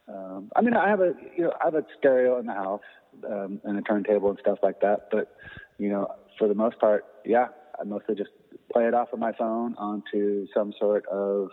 Um, 0.07 0.51
I 0.55 0.61
mean, 0.61 0.75
I 0.75 0.87
have 0.87 1.01
a 1.01 1.15
you 1.35 1.45
know 1.45 1.53
I 1.59 1.65
have 1.65 1.73
a 1.73 1.83
stereo 1.97 2.37
in 2.37 2.45
the 2.45 2.53
house 2.53 2.83
um, 3.27 3.59
and 3.63 3.75
a 3.75 3.81
turntable 3.81 4.29
and 4.29 4.37
stuff 4.39 4.59
like 4.61 4.81
that. 4.81 5.07
But 5.11 5.35
you 5.79 5.89
know, 5.89 6.13
for 6.37 6.47
the 6.47 6.53
most 6.53 6.77
part, 6.77 7.05
yeah, 7.25 7.47
I 7.79 7.85
mostly 7.85 8.13
just 8.13 8.29
play 8.71 8.87
it 8.87 8.93
off 8.93 9.11
of 9.11 9.17
my 9.17 9.31
phone 9.31 9.73
onto 9.79 10.45
some 10.53 10.73
sort 10.79 11.07
of 11.07 11.49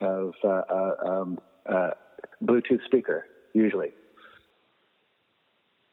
of 0.00 0.34
uh, 0.42 0.48
uh, 0.48 0.94
um, 1.06 1.38
uh, 1.64 1.90
Bluetooth 2.44 2.84
speaker, 2.86 3.24
usually. 3.54 3.92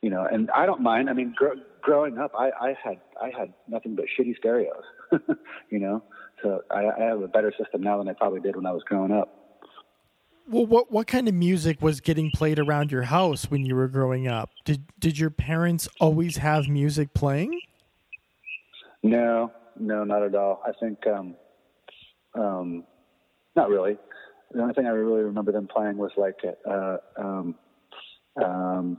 You 0.02 0.10
know, 0.10 0.26
and 0.26 0.50
I 0.50 0.66
don't 0.66 0.82
mind. 0.82 1.12
I 1.12 1.14
mean, 1.14 1.36
gr- 1.38 1.60
growing 1.84 2.18
up, 2.18 2.32
I, 2.38 2.50
I 2.60 2.76
had 2.84 3.00
I 3.22 3.30
had 3.38 3.54
nothing 3.68 3.96
but 3.96 4.06
shitty 4.18 4.38
stereos. 4.38 4.84
you 5.70 5.80
know, 5.80 6.04
so 6.42 6.62
I, 6.72 6.86
I 6.86 7.04
have 7.04 7.22
a 7.22 7.28
better 7.28 7.54
system 7.58 7.82
now 7.82 8.00
than 8.00 8.08
I 8.08 8.14
probably 8.14 8.40
did 8.40 8.56
when 8.56 8.66
I 8.66 8.72
was 8.72 8.82
growing 8.84 9.12
up. 9.12 9.44
Well, 10.48 10.66
what 10.66 10.92
what 10.92 11.08
kind 11.08 11.28
of 11.28 11.34
music 11.34 11.82
was 11.82 12.02
getting 12.02 12.32
played 12.32 12.60
around 12.60 12.92
your 12.92 13.04
house 13.04 13.50
when 13.50 13.66
you 13.66 13.76
were 13.76 13.88
growing 13.88 14.28
up? 14.28 14.50
Did 14.66 14.84
did 15.00 15.20
your 15.20 15.30
parents 15.30 15.88
always 16.00 16.38
have 16.38 16.68
music 16.68 17.14
playing? 17.14 17.62
No, 19.04 19.52
no, 19.80 20.04
not 20.04 20.24
at 20.24 20.34
all. 20.34 20.62
I 20.66 20.72
think, 20.80 21.06
um, 21.08 21.36
um, 22.36 22.84
not 23.56 23.70
really. 23.70 23.98
The 24.52 24.62
only 24.62 24.74
thing 24.74 24.86
I 24.86 24.92
really 24.92 25.24
remember 25.24 25.52
them 25.52 25.68
playing 25.68 25.98
was 25.98 26.12
like 26.16 26.38
uh, 26.70 26.98
um, 27.18 27.56
um, 28.42 28.98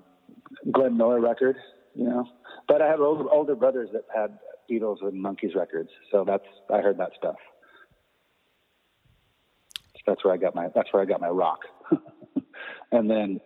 Glenn 0.71 0.97
Miller 0.97 1.21
record, 1.21 1.57
you 1.95 2.05
know. 2.05 2.27
But 2.75 2.83
I 2.83 2.89
have 2.89 3.01
older, 3.01 3.31
older 3.31 3.55
brothers 3.55 3.91
that 3.93 4.03
had 4.13 4.37
Beatles 4.69 5.01
and 5.01 5.25
Monkees 5.25 5.55
records, 5.55 5.91
so 6.11 6.25
that's 6.27 6.43
I 6.69 6.81
heard 6.81 6.99
that 6.99 7.13
stuff. 7.17 7.37
That's 10.05 10.25
where 10.25 10.35
I 10.35 10.39
got 10.39 10.57
my 10.57 10.67
that's 10.75 10.93
where 10.93 11.01
I 11.01 11.07
got 11.07 11.21
my 11.21 11.29
rock. 11.29 11.61
and 12.91 13.09
then 13.09 13.41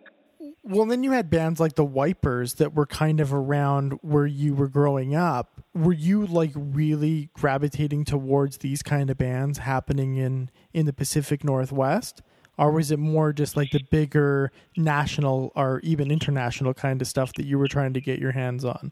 well, 0.63 0.87
then 0.87 1.03
you 1.03 1.11
had 1.11 1.29
bands 1.29 1.59
like 1.59 1.75
the 1.75 1.85
Wipers 1.85 2.55
that 2.55 2.73
were 2.73 2.87
kind 2.87 3.19
of 3.19 3.31
around 3.31 3.99
where 4.01 4.25
you 4.25 4.55
were 4.55 4.67
growing 4.67 5.13
up. 5.13 5.61
Were 5.75 5.93
you 5.93 6.25
like 6.25 6.53
really 6.55 7.29
gravitating 7.33 8.05
towards 8.05 8.57
these 8.57 8.81
kind 8.81 9.11
of 9.11 9.19
bands 9.19 9.59
happening 9.59 10.15
in 10.15 10.49
in 10.73 10.87
the 10.87 10.93
Pacific 10.93 11.43
Northwest? 11.43 12.23
Or 12.57 12.71
was 12.71 12.89
it 12.89 12.97
more 12.97 13.31
just 13.31 13.55
like 13.55 13.69
the 13.69 13.83
bigger 13.91 14.51
national 14.75 15.51
or 15.55 15.81
even 15.81 16.09
international 16.09 16.73
kind 16.73 16.99
of 16.99 17.07
stuff 17.07 17.33
that 17.33 17.45
you 17.45 17.59
were 17.59 17.67
trying 17.67 17.93
to 17.93 18.01
get 18.01 18.17
your 18.17 18.31
hands 18.31 18.65
on? 18.65 18.91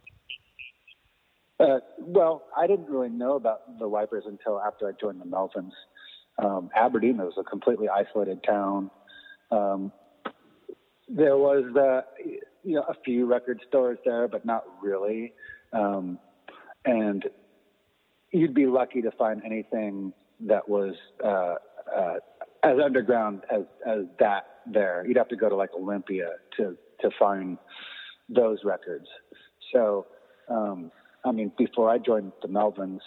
Uh, 1.60 1.80
well, 2.00 2.44
I 2.56 2.68
didn't 2.68 2.90
really 2.90 3.10
know 3.10 3.36
about 3.36 3.80
the 3.80 3.88
Wipers 3.88 4.26
until 4.28 4.62
after 4.62 4.88
I 4.88 4.92
joined 5.00 5.20
the 5.20 5.26
Melvins. 5.26 5.72
Um, 6.44 6.70
Aberdeen 6.76 7.18
was 7.18 7.34
a 7.40 7.44
completely 7.44 7.88
isolated 7.90 8.44
town. 8.44 8.92
Um, 9.52 9.92
there 11.08 11.38
was 11.38 11.64
uh, 11.76 12.02
you 12.64 12.76
know 12.76 12.84
a 12.88 12.94
few 13.04 13.26
record 13.26 13.60
stores 13.68 13.98
there, 14.06 14.28
but 14.28 14.46
not 14.46 14.66
really. 14.84 15.34
Um, 15.74 16.20
and 16.86 17.26
you'd 18.32 18.54
be 18.54 18.68
lucky 18.68 19.02
to 19.02 19.12
find 19.12 19.42
anything 19.46 20.14
that 20.42 20.68
was 20.68 20.94
uh, 21.24 21.56
uh, 21.96 22.16
as 22.64 22.78
underground 22.84 23.42
as 23.52 23.64
as 23.86 24.04
that 24.20 24.46
there. 24.72 25.06
You'd 25.08 25.18
have 25.18 25.30
to 25.30 25.36
go 25.36 25.50
to 25.50 25.56
like 25.56 25.72
Olympia 25.74 26.32
to 26.58 26.78
to 27.02 27.10
find 27.18 27.58
those 28.30 28.60
records. 28.64 29.08
So, 29.74 30.06
um, 30.50 30.92
I 31.26 31.32
mean, 31.32 31.52
before 31.58 31.90
I 31.90 31.98
joined 31.98 32.32
the 32.42 32.48
Melvins, 32.48 33.00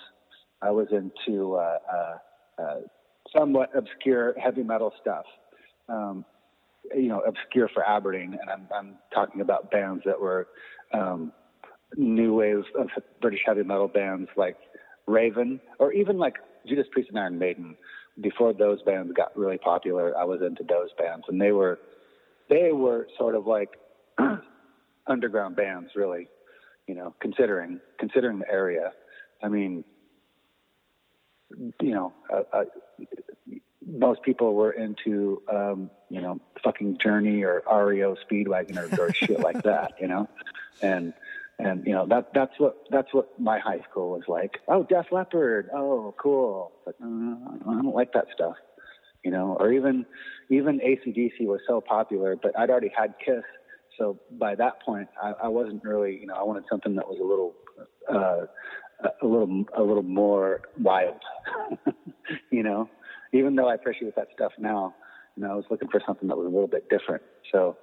I 0.62 0.70
was 0.70 0.88
into 0.90 1.55
uh, 1.55 1.79
uh, 1.92 2.62
uh 2.62 2.81
somewhat 3.37 3.70
obscure 3.75 4.35
heavy 4.38 4.62
metal 4.62 4.92
stuff. 5.01 5.25
Um, 5.88 6.25
you 6.94 7.09
know, 7.09 7.20
obscure 7.20 7.68
for 7.73 7.87
Aberdeen, 7.87 8.37
and 8.40 8.51
I'm, 8.51 8.68
I'm 8.75 8.94
talking 9.14 9.40
about 9.40 9.70
bands 9.70 10.03
that 10.07 10.20
were 10.20 10.49
um, 10.92 11.33
new 11.96 12.35
wave 12.35 12.64
of 12.79 12.88
British 13.20 13.40
heavy 13.44 13.62
metal 13.62 13.88
bands 13.88 14.29
like 14.37 14.57
Raven, 15.07 15.61
or 15.79 15.92
even 15.92 16.18
like 16.18 16.35
Judas 16.66 16.87
Priest 16.90 17.11
and 17.11 17.18
Iron 17.18 17.38
Maiden. 17.38 17.77
Before 18.20 18.53
those 18.53 18.83
bands 18.83 19.12
got 19.16 19.37
really 19.37 19.59
popular, 19.59 20.16
I 20.16 20.25
was 20.25 20.40
into 20.42 20.64
those 20.64 20.88
bands, 20.99 21.25
and 21.29 21.40
they 21.40 21.53
were 21.53 21.79
they 22.49 22.73
were 22.73 23.07
sort 23.16 23.35
of 23.35 23.46
like 23.46 23.70
underground 25.07 25.57
bands, 25.57 25.90
really. 25.94 26.29
You 26.90 26.96
know, 26.96 27.14
considering 27.20 27.81
considering 28.00 28.40
the 28.40 28.50
area. 28.50 28.92
I 29.40 29.46
mean, 29.46 29.85
you 31.81 31.94
know, 31.94 32.12
uh, 32.33 32.42
uh, 32.53 32.64
most 33.87 34.24
people 34.24 34.55
were 34.55 34.72
into, 34.72 35.40
um, 35.48 35.88
you 36.09 36.20
know, 36.20 36.40
fucking 36.64 36.98
Journey 36.98 37.44
or 37.44 37.62
REO 37.70 38.16
Speedwagon 38.29 38.76
or, 38.76 39.05
or 39.05 39.14
shit 39.14 39.38
like 39.38 39.62
that, 39.62 39.92
you 40.00 40.09
know, 40.09 40.29
and 40.83 41.14
and 41.61 41.87
you 41.87 41.92
know 41.92 42.07
that 42.07 42.35
that's 42.35 42.59
what 42.59 42.79
that's 42.90 43.14
what 43.14 43.38
my 43.38 43.61
high 43.61 43.81
school 43.88 44.11
was 44.11 44.24
like. 44.26 44.59
Oh, 44.66 44.83
Def 44.83 45.07
Leppard. 45.12 45.68
Oh, 45.72 46.12
cool. 46.18 46.72
But 46.85 46.96
uh, 47.00 47.07
I 47.07 47.83
don't 47.83 47.94
like 47.94 48.14
that 48.14 48.26
stuff, 48.35 48.57
you 49.24 49.31
know. 49.31 49.57
Or 49.61 49.72
even 49.72 50.07
even 50.50 50.81
ACDC 50.81 51.46
was 51.46 51.61
so 51.68 51.81
popular, 51.81 52.35
but 52.35 52.59
I'd 52.59 52.68
already 52.68 52.92
had 52.96 53.14
Kiss, 53.24 53.44
so 54.01 54.19
by 54.33 54.57
that 54.57 54.83
point 54.83 55.09
I, 55.23 55.35
I 55.45 55.49
wasn't 55.49 55.85
really, 55.85 56.19
you 56.21 56.27
know, 56.27 56.35
I 56.35 56.43
wanted 56.43 56.65
something 56.69 56.97
that 56.97 57.07
was 57.07 57.19
a 57.21 57.25
little. 57.25 57.55
Uh, 58.13 58.47
a 59.23 59.27
little 59.27 59.65
a 59.79 59.83
little 59.83 60.03
more 60.03 60.61
wild, 60.79 61.17
you 62.51 62.63
know 62.63 62.87
even 63.33 63.55
though 63.55 63.69
I 63.69 63.75
appreciate 63.75 64.17
that 64.17 64.29
stuff 64.35 64.53
now, 64.59 64.95
you 65.37 65.43
know, 65.43 65.53
I 65.53 65.55
was 65.55 65.65
looking 65.71 65.89
for 65.89 66.01
something 66.07 66.29
that 66.29 66.37
was 66.37 66.47
a 66.47 66.51
little 66.51 66.67
bit 66.67 66.89
different. 66.89 67.23
So 67.53 67.77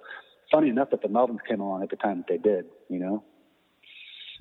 funny 0.52 0.70
enough 0.70 0.90
that 0.92 1.02
the 1.02 1.08
Melvins 1.08 1.40
came 1.48 1.62
along 1.62 1.84
at 1.84 1.90
the 1.90 1.96
time 1.96 2.18
that 2.18 2.28
they 2.28 2.38
did, 2.38 2.66
you 2.90 3.00
know. 3.00 3.24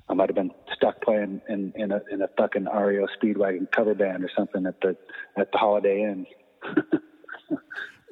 I 0.09 0.13
might 0.13 0.29
have 0.29 0.35
been 0.35 0.51
stuck 0.73 1.01
playing 1.01 1.41
in 1.49 1.73
in 1.75 1.91
a 1.91 2.01
in 2.09 2.21
a 2.21 2.29
fucking 2.37 2.63
REO 2.65 3.07
Speedwagon 3.21 3.69
cover 3.75 3.93
band 3.93 4.23
or 4.23 4.29
something 4.37 4.65
at 4.65 4.79
the 4.79 4.95
at 5.37 5.51
the 5.51 5.57
Holiday 5.57 6.03
Inn. 6.03 6.25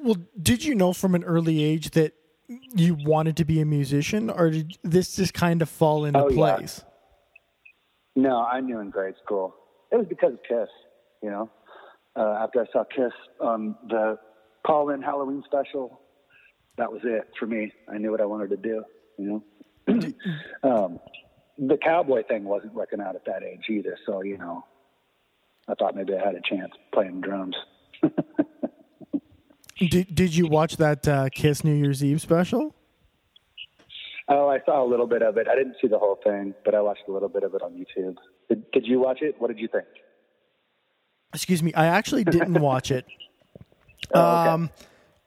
well, 0.00 0.16
did 0.40 0.62
you 0.62 0.74
know 0.74 0.92
from 0.92 1.14
an 1.14 1.24
early 1.24 1.64
age 1.64 1.92
that 1.92 2.12
you 2.48 2.94
wanted 3.04 3.36
to 3.38 3.44
be 3.44 3.60
a 3.60 3.64
musician, 3.64 4.30
or 4.30 4.50
did 4.50 4.78
this 4.82 5.16
just 5.16 5.34
kind 5.34 5.62
of 5.62 5.68
fall 5.68 6.04
into 6.04 6.20
Oh, 6.24 6.28
yeah. 6.28 6.56
place? 6.56 6.84
No, 8.14 8.42
I 8.42 8.60
knew 8.60 8.80
in 8.80 8.90
grade 8.90 9.14
school. 9.24 9.54
It 9.92 9.96
was 9.96 10.06
because 10.06 10.32
of 10.32 10.40
Kiss, 10.48 10.68
you 11.22 11.30
know. 11.30 11.50
Uh, 12.14 12.38
after 12.40 12.62
I 12.62 12.66
saw 12.72 12.84
Kiss 12.84 13.12
on 13.40 13.76
the 13.88 14.18
Paul 14.66 14.86
Lynde 14.86 15.04
Halloween 15.04 15.42
special, 15.44 16.00
that 16.78 16.90
was 16.90 17.02
it 17.04 17.28
for 17.38 17.46
me. 17.46 17.72
I 17.92 17.98
knew 17.98 18.10
what 18.10 18.20
I 18.20 18.26
wanted 18.26 18.50
to 18.50 18.56
do, 18.56 18.82
you 19.18 19.42
know. 19.86 20.00
um, 20.62 20.98
the 21.58 21.76
cowboy 21.76 22.22
thing 22.26 22.44
wasn't 22.44 22.74
working 22.74 23.00
out 23.00 23.14
at 23.16 23.24
that 23.26 23.42
age 23.42 23.64
either, 23.68 23.96
so, 24.06 24.22
you 24.22 24.38
know, 24.38 24.64
I 25.68 25.74
thought 25.74 25.94
maybe 25.94 26.14
I 26.14 26.24
had 26.24 26.34
a 26.34 26.40
chance 26.40 26.72
playing 26.92 27.20
drums. 27.20 27.56
Did 29.78 30.14
Did 30.14 30.34
you 30.34 30.46
watch 30.46 30.76
that 30.78 31.06
uh, 31.06 31.28
Kiss 31.30 31.62
New 31.64 31.74
Year's 31.74 32.02
Eve 32.02 32.20
special? 32.20 32.74
Oh, 34.28 34.48
I 34.48 34.58
saw 34.64 34.82
a 34.84 34.88
little 34.88 35.06
bit 35.06 35.22
of 35.22 35.36
it. 35.36 35.46
I 35.48 35.54
didn't 35.54 35.76
see 35.80 35.86
the 35.86 35.98
whole 35.98 36.18
thing, 36.24 36.52
but 36.64 36.74
I 36.74 36.80
watched 36.80 37.02
a 37.08 37.12
little 37.12 37.28
bit 37.28 37.44
of 37.44 37.54
it 37.54 37.62
on 37.62 37.72
YouTube. 37.72 38.16
Did, 38.48 38.68
did 38.72 38.84
you 38.86 38.98
watch 38.98 39.18
it? 39.22 39.36
What 39.38 39.48
did 39.48 39.58
you 39.60 39.68
think? 39.68 39.84
Excuse 41.32 41.62
me, 41.62 41.72
I 41.74 41.86
actually 41.86 42.24
didn't 42.24 42.60
watch 42.60 42.90
it. 42.90 43.04
Oh, 44.14 44.20
okay. 44.20 44.50
Um, 44.50 44.70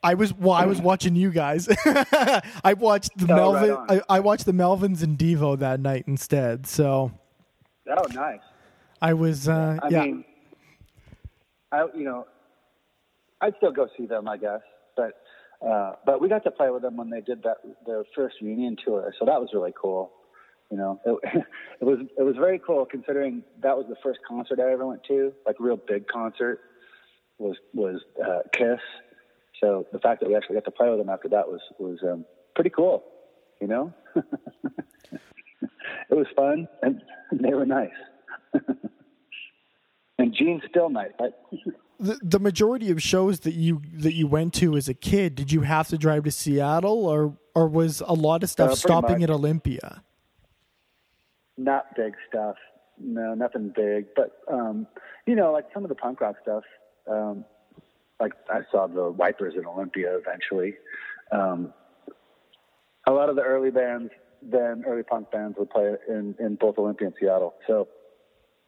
I 0.03 0.13
was 0.13 0.33
well. 0.33 0.53
I 0.53 0.65
was 0.65 0.79
watching 0.79 1.13
you 1.15 1.31
guys. 1.31 1.67
I 2.63 2.75
watched 2.77 3.17
the 3.17 3.25
Oh, 3.33 3.35
Melvin. 3.53 3.71
on. 3.71 3.91
I, 3.91 4.01
I 4.07 4.19
watched 4.21 4.45
the 4.45 4.53
Melvins 4.53 5.03
and 5.03 5.17
Devo 5.17 5.57
that 5.59 5.81
night 5.81 6.05
instead. 6.07 6.65
So 6.65 7.11
Oh, 7.89 8.03
nice. 8.13 8.39
I 9.01 9.13
was. 9.15 9.49
Uh, 9.49 9.79
I 9.81 9.89
yeah. 9.89 10.03
mean, 10.03 10.23
I 11.73 11.87
you 11.93 12.03
know, 12.05 12.25
I'd 13.41 13.53
still 13.57 13.71
go 13.71 13.87
see 13.97 14.05
them, 14.05 14.27
I 14.27 14.37
guess, 14.37 14.61
but 14.95 15.13
uh, 15.65 15.93
but 16.05 16.21
we 16.21 16.29
got 16.29 16.43
to 16.45 16.51
play 16.51 16.69
with 16.69 16.81
them 16.81 16.95
when 16.97 17.09
they 17.09 17.21
did 17.21 17.43
that 17.43 17.57
their 17.85 18.03
first 18.15 18.35
reunion 18.41 18.77
tour, 18.83 19.13
so 19.19 19.25
that 19.25 19.39
was 19.39 19.49
really 19.53 19.73
cool. 19.79 20.11
You 20.71 20.77
know, 20.77 20.99
it, 21.05 21.43
it 21.81 21.83
was 21.83 21.99
it 22.17 22.23
was 22.23 22.35
very 22.35 22.59
cool 22.59 22.85
considering 22.85 23.43
that 23.61 23.75
was 23.75 23.85
the 23.89 23.95
first 24.03 24.19
concert 24.27 24.59
I 24.59 24.71
ever 24.71 24.85
went 24.85 25.03
to, 25.05 25.33
like 25.45 25.57
a 25.59 25.63
real 25.63 25.77
big 25.77 26.07
concert 26.07 26.61
was 27.37 27.57
was 27.73 28.01
uh, 28.23 28.39
Kiss. 28.53 28.79
So 29.61 29.85
the 29.91 29.99
fact 29.99 30.21
that 30.21 30.29
we 30.29 30.35
actually 30.35 30.55
got 30.55 30.65
to 30.65 30.71
play 30.71 30.89
with 30.89 30.99
them 30.99 31.09
after 31.09 31.27
that 31.29 31.47
was 31.47 31.61
was 31.79 31.99
um, 32.03 32.25
pretty 32.55 32.69
cool. 32.69 33.03
You 33.59 33.67
know, 33.67 33.93
it 34.15 36.11
was 36.11 36.27
fun 36.35 36.67
and 36.81 37.01
they 37.33 37.53
were 37.53 37.65
nice. 37.65 37.89
and 40.17 40.33
Gene's 40.33 40.63
still 40.69 40.89
nice. 40.89 41.11
I, 41.19 41.29
the, 41.99 42.19
the 42.23 42.39
majority 42.39 42.91
of 42.91 43.01
shows 43.01 43.41
that 43.41 43.53
you 43.53 43.81
that 43.93 44.13
you 44.13 44.25
went 44.27 44.53
to 44.55 44.75
as 44.77 44.87
a 44.87 44.93
kid, 44.93 45.35
did 45.35 45.51
you 45.51 45.61
have 45.61 45.87
to 45.89 45.97
drive 45.97 46.23
to 46.23 46.31
Seattle, 46.31 47.05
or 47.05 47.37
or 47.55 47.67
was 47.67 48.01
a 48.01 48.13
lot 48.13 48.43
of 48.43 48.49
stuff 48.49 48.71
Uh, 48.71 48.75
stopping 48.75 49.19
much. 49.19 49.23
at 49.23 49.29
Olympia? 49.29 50.03
not 51.57 51.93
big 51.95 52.13
stuff. 52.29 52.55
No, 52.97 53.33
nothing 53.33 53.73
big. 53.75 54.05
But 54.15 54.37
um, 54.51 54.87
you 55.25 55.35
know, 55.35 55.51
like 55.51 55.65
some 55.73 55.83
of 55.83 55.89
the 55.89 55.95
punk 55.95 56.21
rock 56.21 56.35
stuff. 56.41 56.63
Um, 57.09 57.43
like 58.19 58.33
I 58.49 58.61
saw 58.71 58.87
the 58.87 59.09
Wipers 59.11 59.55
in 59.57 59.65
Olympia 59.65 60.17
eventually. 60.17 60.75
Um, 61.31 61.73
a 63.07 63.11
lot 63.11 63.29
of 63.29 63.35
the 63.35 63.41
early 63.41 63.71
bands, 63.71 64.11
then 64.41 64.83
early 64.85 65.03
punk 65.03 65.31
bands, 65.31 65.57
would 65.57 65.69
play 65.69 65.95
in 66.07 66.35
in 66.39 66.55
both 66.55 66.77
Olympia 66.77 67.07
and 67.07 67.15
Seattle. 67.19 67.55
So, 67.67 67.87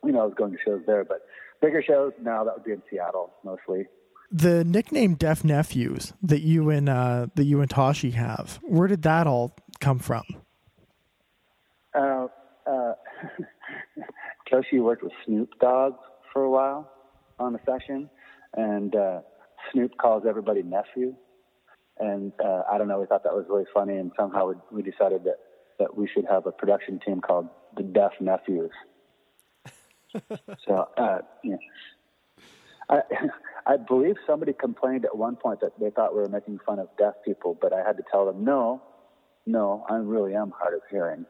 you 0.04 0.12
know, 0.12 0.22
I 0.22 0.26
was 0.26 0.34
going 0.36 0.52
to 0.52 0.58
shows 0.66 0.82
there. 0.88 1.04
But 1.04 1.22
bigger 1.62 1.84
shows, 1.86 2.14
now 2.22 2.44
that 2.44 2.56
would 2.56 2.64
be 2.64 2.72
in 2.72 2.82
Seattle 2.90 3.32
mostly. 3.44 3.88
The 4.32 4.64
nickname 4.64 5.16
Deaf 5.16 5.44
Nephews 5.44 6.14
that 6.22 6.42
you 6.42 6.70
and 6.70 6.88
uh, 6.88 7.28
that 7.36 7.44
you 7.44 7.62
and 7.62 7.70
Toshi 7.70 8.14
have, 8.14 8.60
where 8.64 8.88
did 8.88 9.02
that 9.04 9.28
all 9.28 9.56
come 9.80 10.00
from? 10.00 10.24
Uh, 11.94 12.28
uh, 12.66 12.94
Toshi 14.52 14.82
worked 14.82 15.04
with 15.04 15.12
Snoop 15.26 15.50
Dogg 15.60 15.96
for 16.32 16.44
a 16.44 16.50
while 16.50 16.90
on 17.40 17.56
a 17.56 17.60
session, 17.66 18.10
and 18.56 18.96
uh, 18.96 19.20
Snoop 19.72 19.98
calls 19.98 20.24
everybody 20.28 20.64
nephew. 20.64 21.16
And 22.00 22.32
uh, 22.44 22.64
I 22.72 22.78
don't 22.78 22.88
know, 22.88 23.00
we 23.00 23.06
thought 23.06 23.24
that 23.24 23.34
was 23.34 23.46
really 23.50 23.66
funny, 23.74 23.98
and 23.98 24.12
somehow 24.18 24.48
we, 24.48 24.56
we 24.72 24.82
decided 24.82 25.24
that, 25.26 25.38
that 25.78 25.96
we 25.96 26.08
should 26.08 26.26
have 26.30 26.46
a 26.48 26.52
production 26.52 27.00
team 27.06 27.22
called 27.22 27.48
the 27.76 27.84
Deaf 27.84 28.12
Nephews. 28.20 28.72
so, 30.68 30.88
uh, 30.98 31.20
yeah. 31.44 31.56
I, 32.90 33.02
I 33.66 33.78
believe 33.78 34.16
somebody 34.28 34.54
complained 34.54 35.06
at 35.06 35.16
one 35.16 35.36
point 35.36 35.62
that 35.62 35.80
they 35.80 35.90
thought 35.92 36.14
we 36.14 36.22
were 36.22 36.30
making 36.30 36.60
fun 36.66 36.80
of 36.80 36.90
deaf 36.98 37.14
people, 37.24 37.58
but 37.62 37.74
I 37.74 37.84
had 37.86 37.98
to 37.98 38.04
tell 38.12 38.26
them, 38.26 38.44
no, 38.44 38.82
no, 39.46 39.86
I 39.90 39.96
really 39.96 40.36
am 40.36 40.52
hard 40.58 40.74
of 40.74 40.82
hearing. 40.90 41.26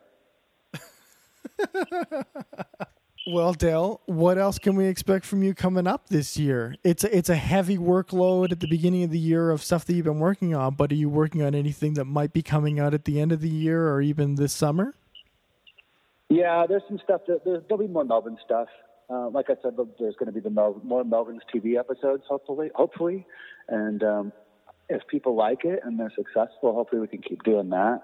Well, 3.27 3.53
Dale, 3.53 4.01
what 4.07 4.39
else 4.39 4.57
can 4.57 4.75
we 4.75 4.87
expect 4.87 5.25
from 5.25 5.43
you 5.43 5.53
coming 5.53 5.85
up 5.85 6.09
this 6.09 6.37
year? 6.37 6.75
It's 6.83 7.03
a, 7.03 7.15
it's 7.15 7.29
a 7.29 7.35
heavy 7.35 7.77
workload 7.77 8.51
at 8.51 8.59
the 8.59 8.67
beginning 8.67 9.03
of 9.03 9.11
the 9.11 9.19
year 9.19 9.51
of 9.51 9.61
stuff 9.61 9.85
that 9.85 9.93
you've 9.93 10.05
been 10.05 10.19
working 10.19 10.55
on, 10.55 10.73
but 10.73 10.91
are 10.91 10.95
you 10.95 11.07
working 11.07 11.43
on 11.43 11.53
anything 11.53 11.93
that 11.95 12.05
might 12.05 12.33
be 12.33 12.41
coming 12.41 12.79
out 12.79 12.95
at 12.95 13.05
the 13.05 13.21
end 13.21 13.31
of 13.31 13.39
the 13.39 13.49
year 13.49 13.89
or 13.89 14.01
even 14.01 14.35
this 14.35 14.53
summer? 14.53 14.95
Yeah, 16.31 16.65
there's 16.65 16.83
some 16.87 16.97
stuff 17.03 17.21
that 17.27 17.43
there, 17.43 17.61
there'll 17.67 17.85
be 17.85 17.91
more 17.91 18.05
Melvin 18.05 18.37
stuff. 18.45 18.69
Uh, 19.09 19.27
like 19.29 19.49
I 19.49 19.55
said, 19.61 19.73
there's 19.99 20.15
going 20.15 20.27
to 20.27 20.31
be 20.31 20.39
the 20.39 20.49
Mel, 20.49 20.79
more 20.81 21.03
Melvins 21.03 21.41
TV 21.53 21.77
episodes, 21.77 22.23
hopefully, 22.29 22.71
hopefully, 22.73 23.25
and 23.67 24.01
um, 24.01 24.33
if 24.87 25.01
people 25.09 25.35
like 25.35 25.65
it 25.65 25.81
and 25.83 25.99
they're 25.99 26.13
successful, 26.15 26.73
hopefully 26.73 27.01
we 27.01 27.07
can 27.09 27.21
keep 27.21 27.43
doing 27.43 27.69
that. 27.71 28.01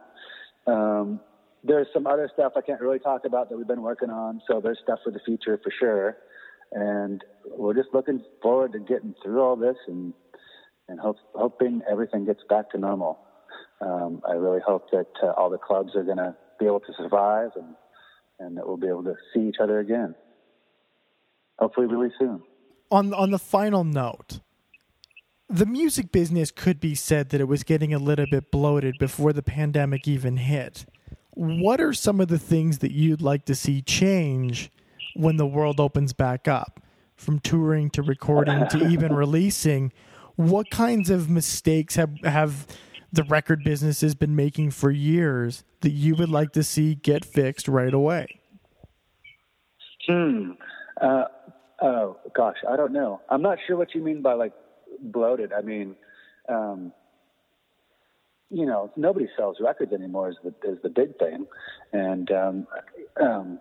Um, 0.68 1.22
there's 1.64 1.88
some 1.94 2.06
other 2.06 2.30
stuff 2.34 2.52
I 2.58 2.62
can't 2.62 2.82
really 2.82 3.00
talk 3.00 3.22
about 3.26 3.48
that 3.50 3.58
we've 3.58 3.66
been 3.66 3.82
working 3.82 4.10
on, 4.10 4.42
so 4.46 4.60
there's 4.60 4.80
stuff 4.84 5.00
for 5.06 5.12
the 5.12 5.22
future 5.26 5.58
for 5.64 5.72
sure, 5.80 6.18
and 6.74 7.24
we're 7.46 7.76
just 7.76 7.94
looking 7.94 8.22
forward 8.42 8.74
to 8.74 8.80
getting 8.80 9.16
through 9.24 9.42
all 9.42 9.56
this 9.56 9.78
and 9.88 10.14
and 10.90 11.00
hope, 11.00 11.16
hoping 11.34 11.82
everything 11.90 12.26
gets 12.26 12.42
back 12.50 12.72
to 12.72 12.78
normal. 12.78 13.20
Um, 13.80 14.22
I 14.28 14.34
really 14.34 14.62
hope 14.66 14.92
that 14.92 15.08
uh, 15.24 15.28
all 15.38 15.50
the 15.50 15.58
clubs 15.58 15.96
are 15.96 16.04
going 16.04 16.18
to 16.18 16.36
be 16.60 16.66
able 16.66 16.82
to 16.82 16.94
survive 16.98 17.52
and 17.56 17.76
and 18.40 18.58
that 18.58 18.68
we'll 18.68 18.78
be 18.78 18.88
able 18.88 19.04
to 19.04 19.16
see 19.34 19.48
each 19.48 19.58
other 19.62 19.80
again. 19.80 20.16
Hopefully, 21.60 21.88
really 21.88 22.12
soon. 22.20 22.42
On 22.92 23.14
on 23.14 23.32
the 23.32 23.40
final 23.40 23.84
note, 23.84 24.40
the 25.50 25.66
music 25.66 26.12
business 26.12 26.52
could 26.52 26.80
be 26.80 26.94
said 26.94 27.30
that 27.30 27.42
it 27.42 27.48
was 27.48 27.64
getting 27.64 27.94
a 27.94 28.00
little 28.00 28.28
bit 28.30 28.52
bloated 28.52 28.96
before 29.00 29.34
the 29.34 29.44
pandemic 29.44 30.08
even 30.08 30.38
hit. 30.38 30.86
What 31.32 31.80
are 31.80 31.94
some 31.94 32.20
of 32.20 32.28
the 32.28 32.40
things 32.40 32.80
that 32.80 32.92
you'd 32.92 33.22
like 33.22 33.46
to 33.46 33.56
see 33.56 33.82
change 33.82 34.72
when 35.16 35.38
the 35.38 35.46
world 35.46 35.80
opens 35.80 36.14
back 36.14 36.48
up? 36.48 36.82
From 37.16 37.40
touring 37.40 37.90
to 37.92 38.04
recording 38.04 38.68
to 38.70 38.88
even 38.92 39.14
releasing, 39.14 39.92
what 40.36 40.70
kinds 40.70 41.10
of 41.10 41.30
mistakes 41.30 41.96
have 41.96 42.20
have 42.24 42.68
the 43.12 43.24
record 43.24 43.64
businesses 43.64 44.14
been 44.16 44.36
making 44.36 44.72
for 44.72 44.92
years 44.92 45.64
that 45.82 45.92
you 45.92 46.16
would 46.16 46.30
like 46.30 46.52
to 46.54 46.64
see 46.64 46.96
get 46.96 47.26
fixed 47.26 47.68
right 47.68 47.94
away? 47.94 48.40
Hmm. 50.08 50.52
Uh, 51.02 51.26
oh 51.82 52.18
gosh, 52.36 52.58
I 52.70 52.76
don't 52.76 52.94
know. 52.94 53.22
I'm 53.30 53.42
not 53.42 53.58
sure 53.68 53.76
what 53.76 53.94
you 53.94 54.02
mean 54.02 54.22
by 54.22 54.34
like 54.34 54.54
bloated. 55.02 55.54
I 55.54 55.62
mean, 55.62 55.96
um, 56.50 56.92
you 58.50 58.66
know, 58.66 58.92
nobody 58.96 59.28
sells 59.38 59.58
records 59.60 59.94
anymore 59.94 60.30
is 60.30 60.38
the 60.44 60.54
is 60.70 60.78
the 60.82 60.90
big 60.90 61.18
thing, 61.18 61.46
and 61.92 62.32
um, 62.32 62.68
um, 63.22 63.60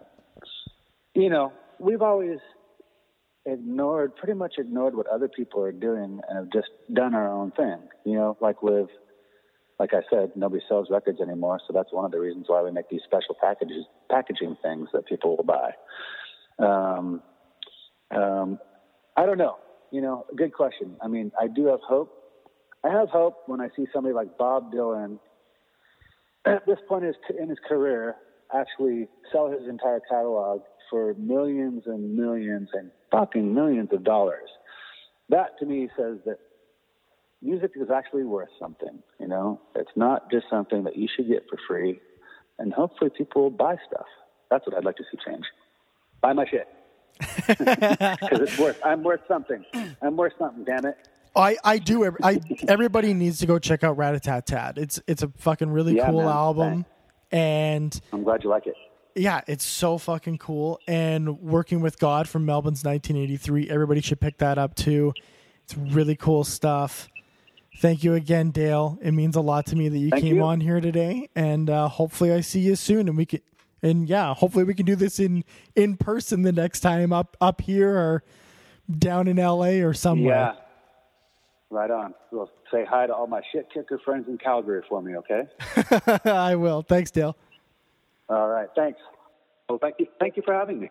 you 1.14 1.29
know, 1.29 1.52
we've 1.79 2.02
always 2.02 2.38
ignored, 3.46 4.14
pretty 4.16 4.35
much 4.35 4.55
ignored 4.59 4.94
what 4.94 5.07
other 5.07 5.29
people 5.29 5.62
are 5.62 5.72
doing 5.72 6.20
and 6.29 6.37
have 6.37 6.52
just 6.52 6.68
done 6.92 7.14
our 7.14 7.29
own 7.29 7.52
thing. 7.52 7.79
You 8.05 8.14
know, 8.14 8.37
like 8.40 8.62
with, 8.62 8.88
like 9.79 9.93
I 9.93 10.01
said, 10.11 10.33
nobody 10.35 10.62
sells 10.69 10.89
records 10.91 11.21
anymore, 11.21 11.61
so 11.67 11.73
that's 11.75 11.93
one 11.93 12.05
of 12.05 12.11
the 12.11 12.19
reasons 12.19 12.47
why 12.49 12.62
we 12.62 12.71
make 12.71 12.89
these 12.89 13.03
special 13.05 13.37
packages, 13.41 13.85
packaging 14.11 14.57
things 14.62 14.89
that 14.93 15.07
people 15.07 15.37
will 15.37 15.45
buy. 15.45 15.73
Um, 16.59 17.23
um, 18.11 18.59
I 19.17 19.27
don't 19.27 19.39
know. 19.39 19.57
You 19.91 20.01
know, 20.01 20.27
good 20.35 20.53
question. 20.53 20.97
I 21.03 21.09
mean, 21.09 21.31
I 21.39 21.47
do 21.47 21.67
have 21.67 21.81
hope. 21.87 22.12
I 22.85 22.91
have 22.91 23.09
hope 23.11 23.43
when 23.47 23.61
I 23.61 23.69
see 23.77 23.87
somebody 23.93 24.15
like 24.15 24.39
Bob 24.39 24.73
Dylan 24.73 25.19
at 26.47 26.65
this 26.67 26.79
point 26.89 27.05
in 27.05 27.09
his, 27.09 27.39
in 27.39 27.49
his 27.49 27.59
career 27.69 28.17
actually 28.55 29.09
sell 29.33 29.51
his 29.51 29.69
entire 29.69 30.01
catalog 30.09 30.62
for 30.91 31.15
millions 31.15 31.83
and 31.87 32.17
millions 32.17 32.69
and 32.73 32.91
fucking 33.11 33.53
millions 33.53 33.89
of 33.93 34.05
dollars. 34.05 34.49
That 35.29 35.59
to 35.59 35.67
me 35.67 35.89
says 35.97 36.19
that 36.25 36.39
music 37.42 37.72
is 37.77 37.90
actually 37.90 38.25
worth 38.25 38.49
something. 38.61 39.03
You 39.20 39.29
know, 39.29 39.61
it's 39.75 39.90
not 39.96 40.31
just 40.31 40.46
something 40.51 40.85
that 40.85 40.96
you 40.96 41.09
should 41.14 41.29
get 41.29 41.44
for 41.49 41.59
free, 41.68 42.01
and 42.59 42.72
hopefully 42.72 43.11
people 43.16 43.42
will 43.42 43.51
buy 43.51 43.77
stuff. 43.88 44.07
That's 44.51 44.66
what 44.66 44.77
I'd 44.77 44.85
like 44.85 44.96
to 44.96 45.05
see 45.11 45.18
change. 45.27 45.44
Buy 46.20 46.33
my 46.33 46.46
shit 46.46 46.66
because 47.46 48.40
it's 48.40 48.59
worth. 48.59 48.81
I'm 48.85 49.03
worth 49.03 49.20
something. 49.29 49.64
I'm 50.03 50.16
worth 50.16 50.33
something. 50.38 50.64
Damn 50.64 50.87
it. 50.87 50.96
I, 51.35 51.57
I 51.64 51.79
do. 51.79 52.11
I 52.22 52.40
everybody 52.66 53.12
needs 53.12 53.38
to 53.40 53.46
go 53.46 53.59
check 53.59 53.85
out 53.85 53.96
Rat-a-tat-tat. 53.99 54.79
It's 54.79 55.01
it's 55.07 55.22
a 55.22 55.29
fucking 55.37 55.70
really 55.70 55.96
Yeah, 55.96 56.07
cool 56.11 56.20
man. 56.20 56.29
album, 56.29 56.87
and 57.31 57.99
I'm 58.12 58.22
glad 58.25 58.42
you 58.42 58.49
like 58.51 58.66
it. 58.66 58.75
yeah, 59.14 59.42
it's 59.46 59.64
so 59.64 59.99
fucking 59.99 60.38
cool. 60.38 60.81
And 60.88 61.38
working 61.40 61.81
with 61.81 61.99
God 61.99 62.27
from 62.29 62.46
Melvins 62.46 62.85
1983, 62.85 63.68
everybody 63.68 64.01
should 64.01 64.20
pick 64.20 64.38
that 64.38 64.57
up 64.57 64.75
too. 64.77 65.12
It's 65.64 65.77
really 65.77 66.16
cool 66.16 66.42
stuff. 66.44 67.09
Thank 67.79 68.03
you 68.05 68.15
again, 68.15 68.51
Dale. 68.51 68.99
It 69.03 69.12
means 69.12 69.37
a 69.37 69.41
lot 69.41 69.67
to 69.67 69.77
me 69.77 69.89
that 69.89 69.99
you 69.99 70.11
Thank 70.11 70.25
came 70.25 70.37
you. 70.37 70.43
on 70.43 70.61
here 70.61 70.81
today, 70.81 71.29
and 71.37 71.69
uh, 71.69 71.89
hopefully 71.89 72.33
I 72.33 72.41
see 72.41 72.61
you 72.61 72.77
soon, 72.77 73.09
and 73.09 73.17
we 73.17 73.27
can. 73.27 73.41
And 73.83 74.09
yeah, 74.09 74.35
hopefully 74.35 74.65
we 74.65 74.75
can 74.75 74.87
do 74.87 74.97
this 74.97 75.21
in 75.21 75.45
in 75.75 75.97
person 75.97 76.43
the 76.43 76.53
next 76.53 76.81
time 76.81 77.12
up 77.12 77.37
up 77.41 77.61
here 77.61 77.95
or 77.95 78.25
down 78.99 79.29
in 79.29 79.37
LA 79.37 79.83
or 79.85 79.93
somewhere. 79.93 80.35
Yeah. 80.35 80.53
Right 81.69 81.91
on. 81.91 82.15
Well, 82.31 82.51
say 82.73 82.85
hi 82.89 83.07
to 83.07 83.15
all 83.15 83.27
my 83.27 83.43
shit 83.53 83.69
kicker 83.73 83.99
friends 84.05 84.27
in 84.29 84.39
Calgary 84.39 84.83
for 84.89 85.03
me, 85.03 85.17
okay? 85.17 85.49
I 86.31 86.55
will. 86.55 86.83
Thanks, 86.83 87.11
Dale. 87.11 87.37
All 88.29 88.49
right. 88.49 88.69
Thanks. 88.77 89.01
Well, 89.69 89.79
thank 89.81 89.97
you. 89.99 90.07
Thank 90.21 90.37
you 90.37 90.43
for 90.45 90.55
having 90.55 90.81
me. 90.81 90.91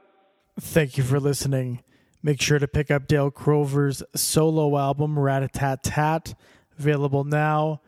Thank 0.60 0.98
you 0.98 1.04
for 1.04 1.20
listening. 1.20 1.82
Make 2.22 2.42
sure 2.42 2.60
to 2.60 2.68
pick 2.68 2.92
up 2.92 3.08
Dale 3.08 3.32
Crover's 3.32 4.04
solo 4.16 4.78
album, 4.78 5.18
Rat-a-tat-tat, 5.18 6.34
available 6.78 7.24
now. 7.24 7.82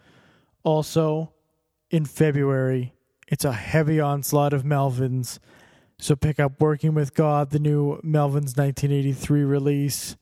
Also, 0.63 1.33
in 1.89 2.05
February, 2.05 2.93
it's 3.27 3.45
a 3.45 3.53
heavy 3.53 3.99
onslaught 3.99 4.53
of 4.53 4.63
Melvins. 4.63 5.39
So 5.99 6.15
pick 6.15 6.39
up 6.39 6.61
Working 6.61 6.93
with 6.93 7.13
God, 7.13 7.49
the 7.49 7.59
new 7.59 7.97
Melvins 8.01 8.55
1983 8.57 9.43
release, 9.43 10.15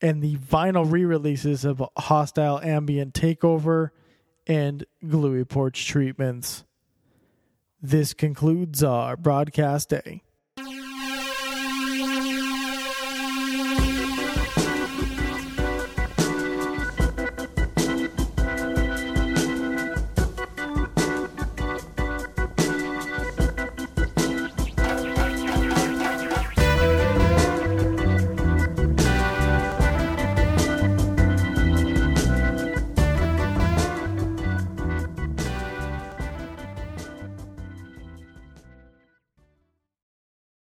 and 0.00 0.22
the 0.22 0.36
vinyl 0.36 0.90
re-releases 0.90 1.64
of 1.64 1.82
Hostile 1.96 2.60
Ambient 2.62 3.14
Takeover 3.14 3.90
and 4.46 4.84
Gluey 5.06 5.44
Porch 5.44 5.86
Treatments. 5.86 6.64
This 7.80 8.14
concludes 8.14 8.82
our 8.82 9.16
broadcast 9.16 9.90
day. 9.90 10.22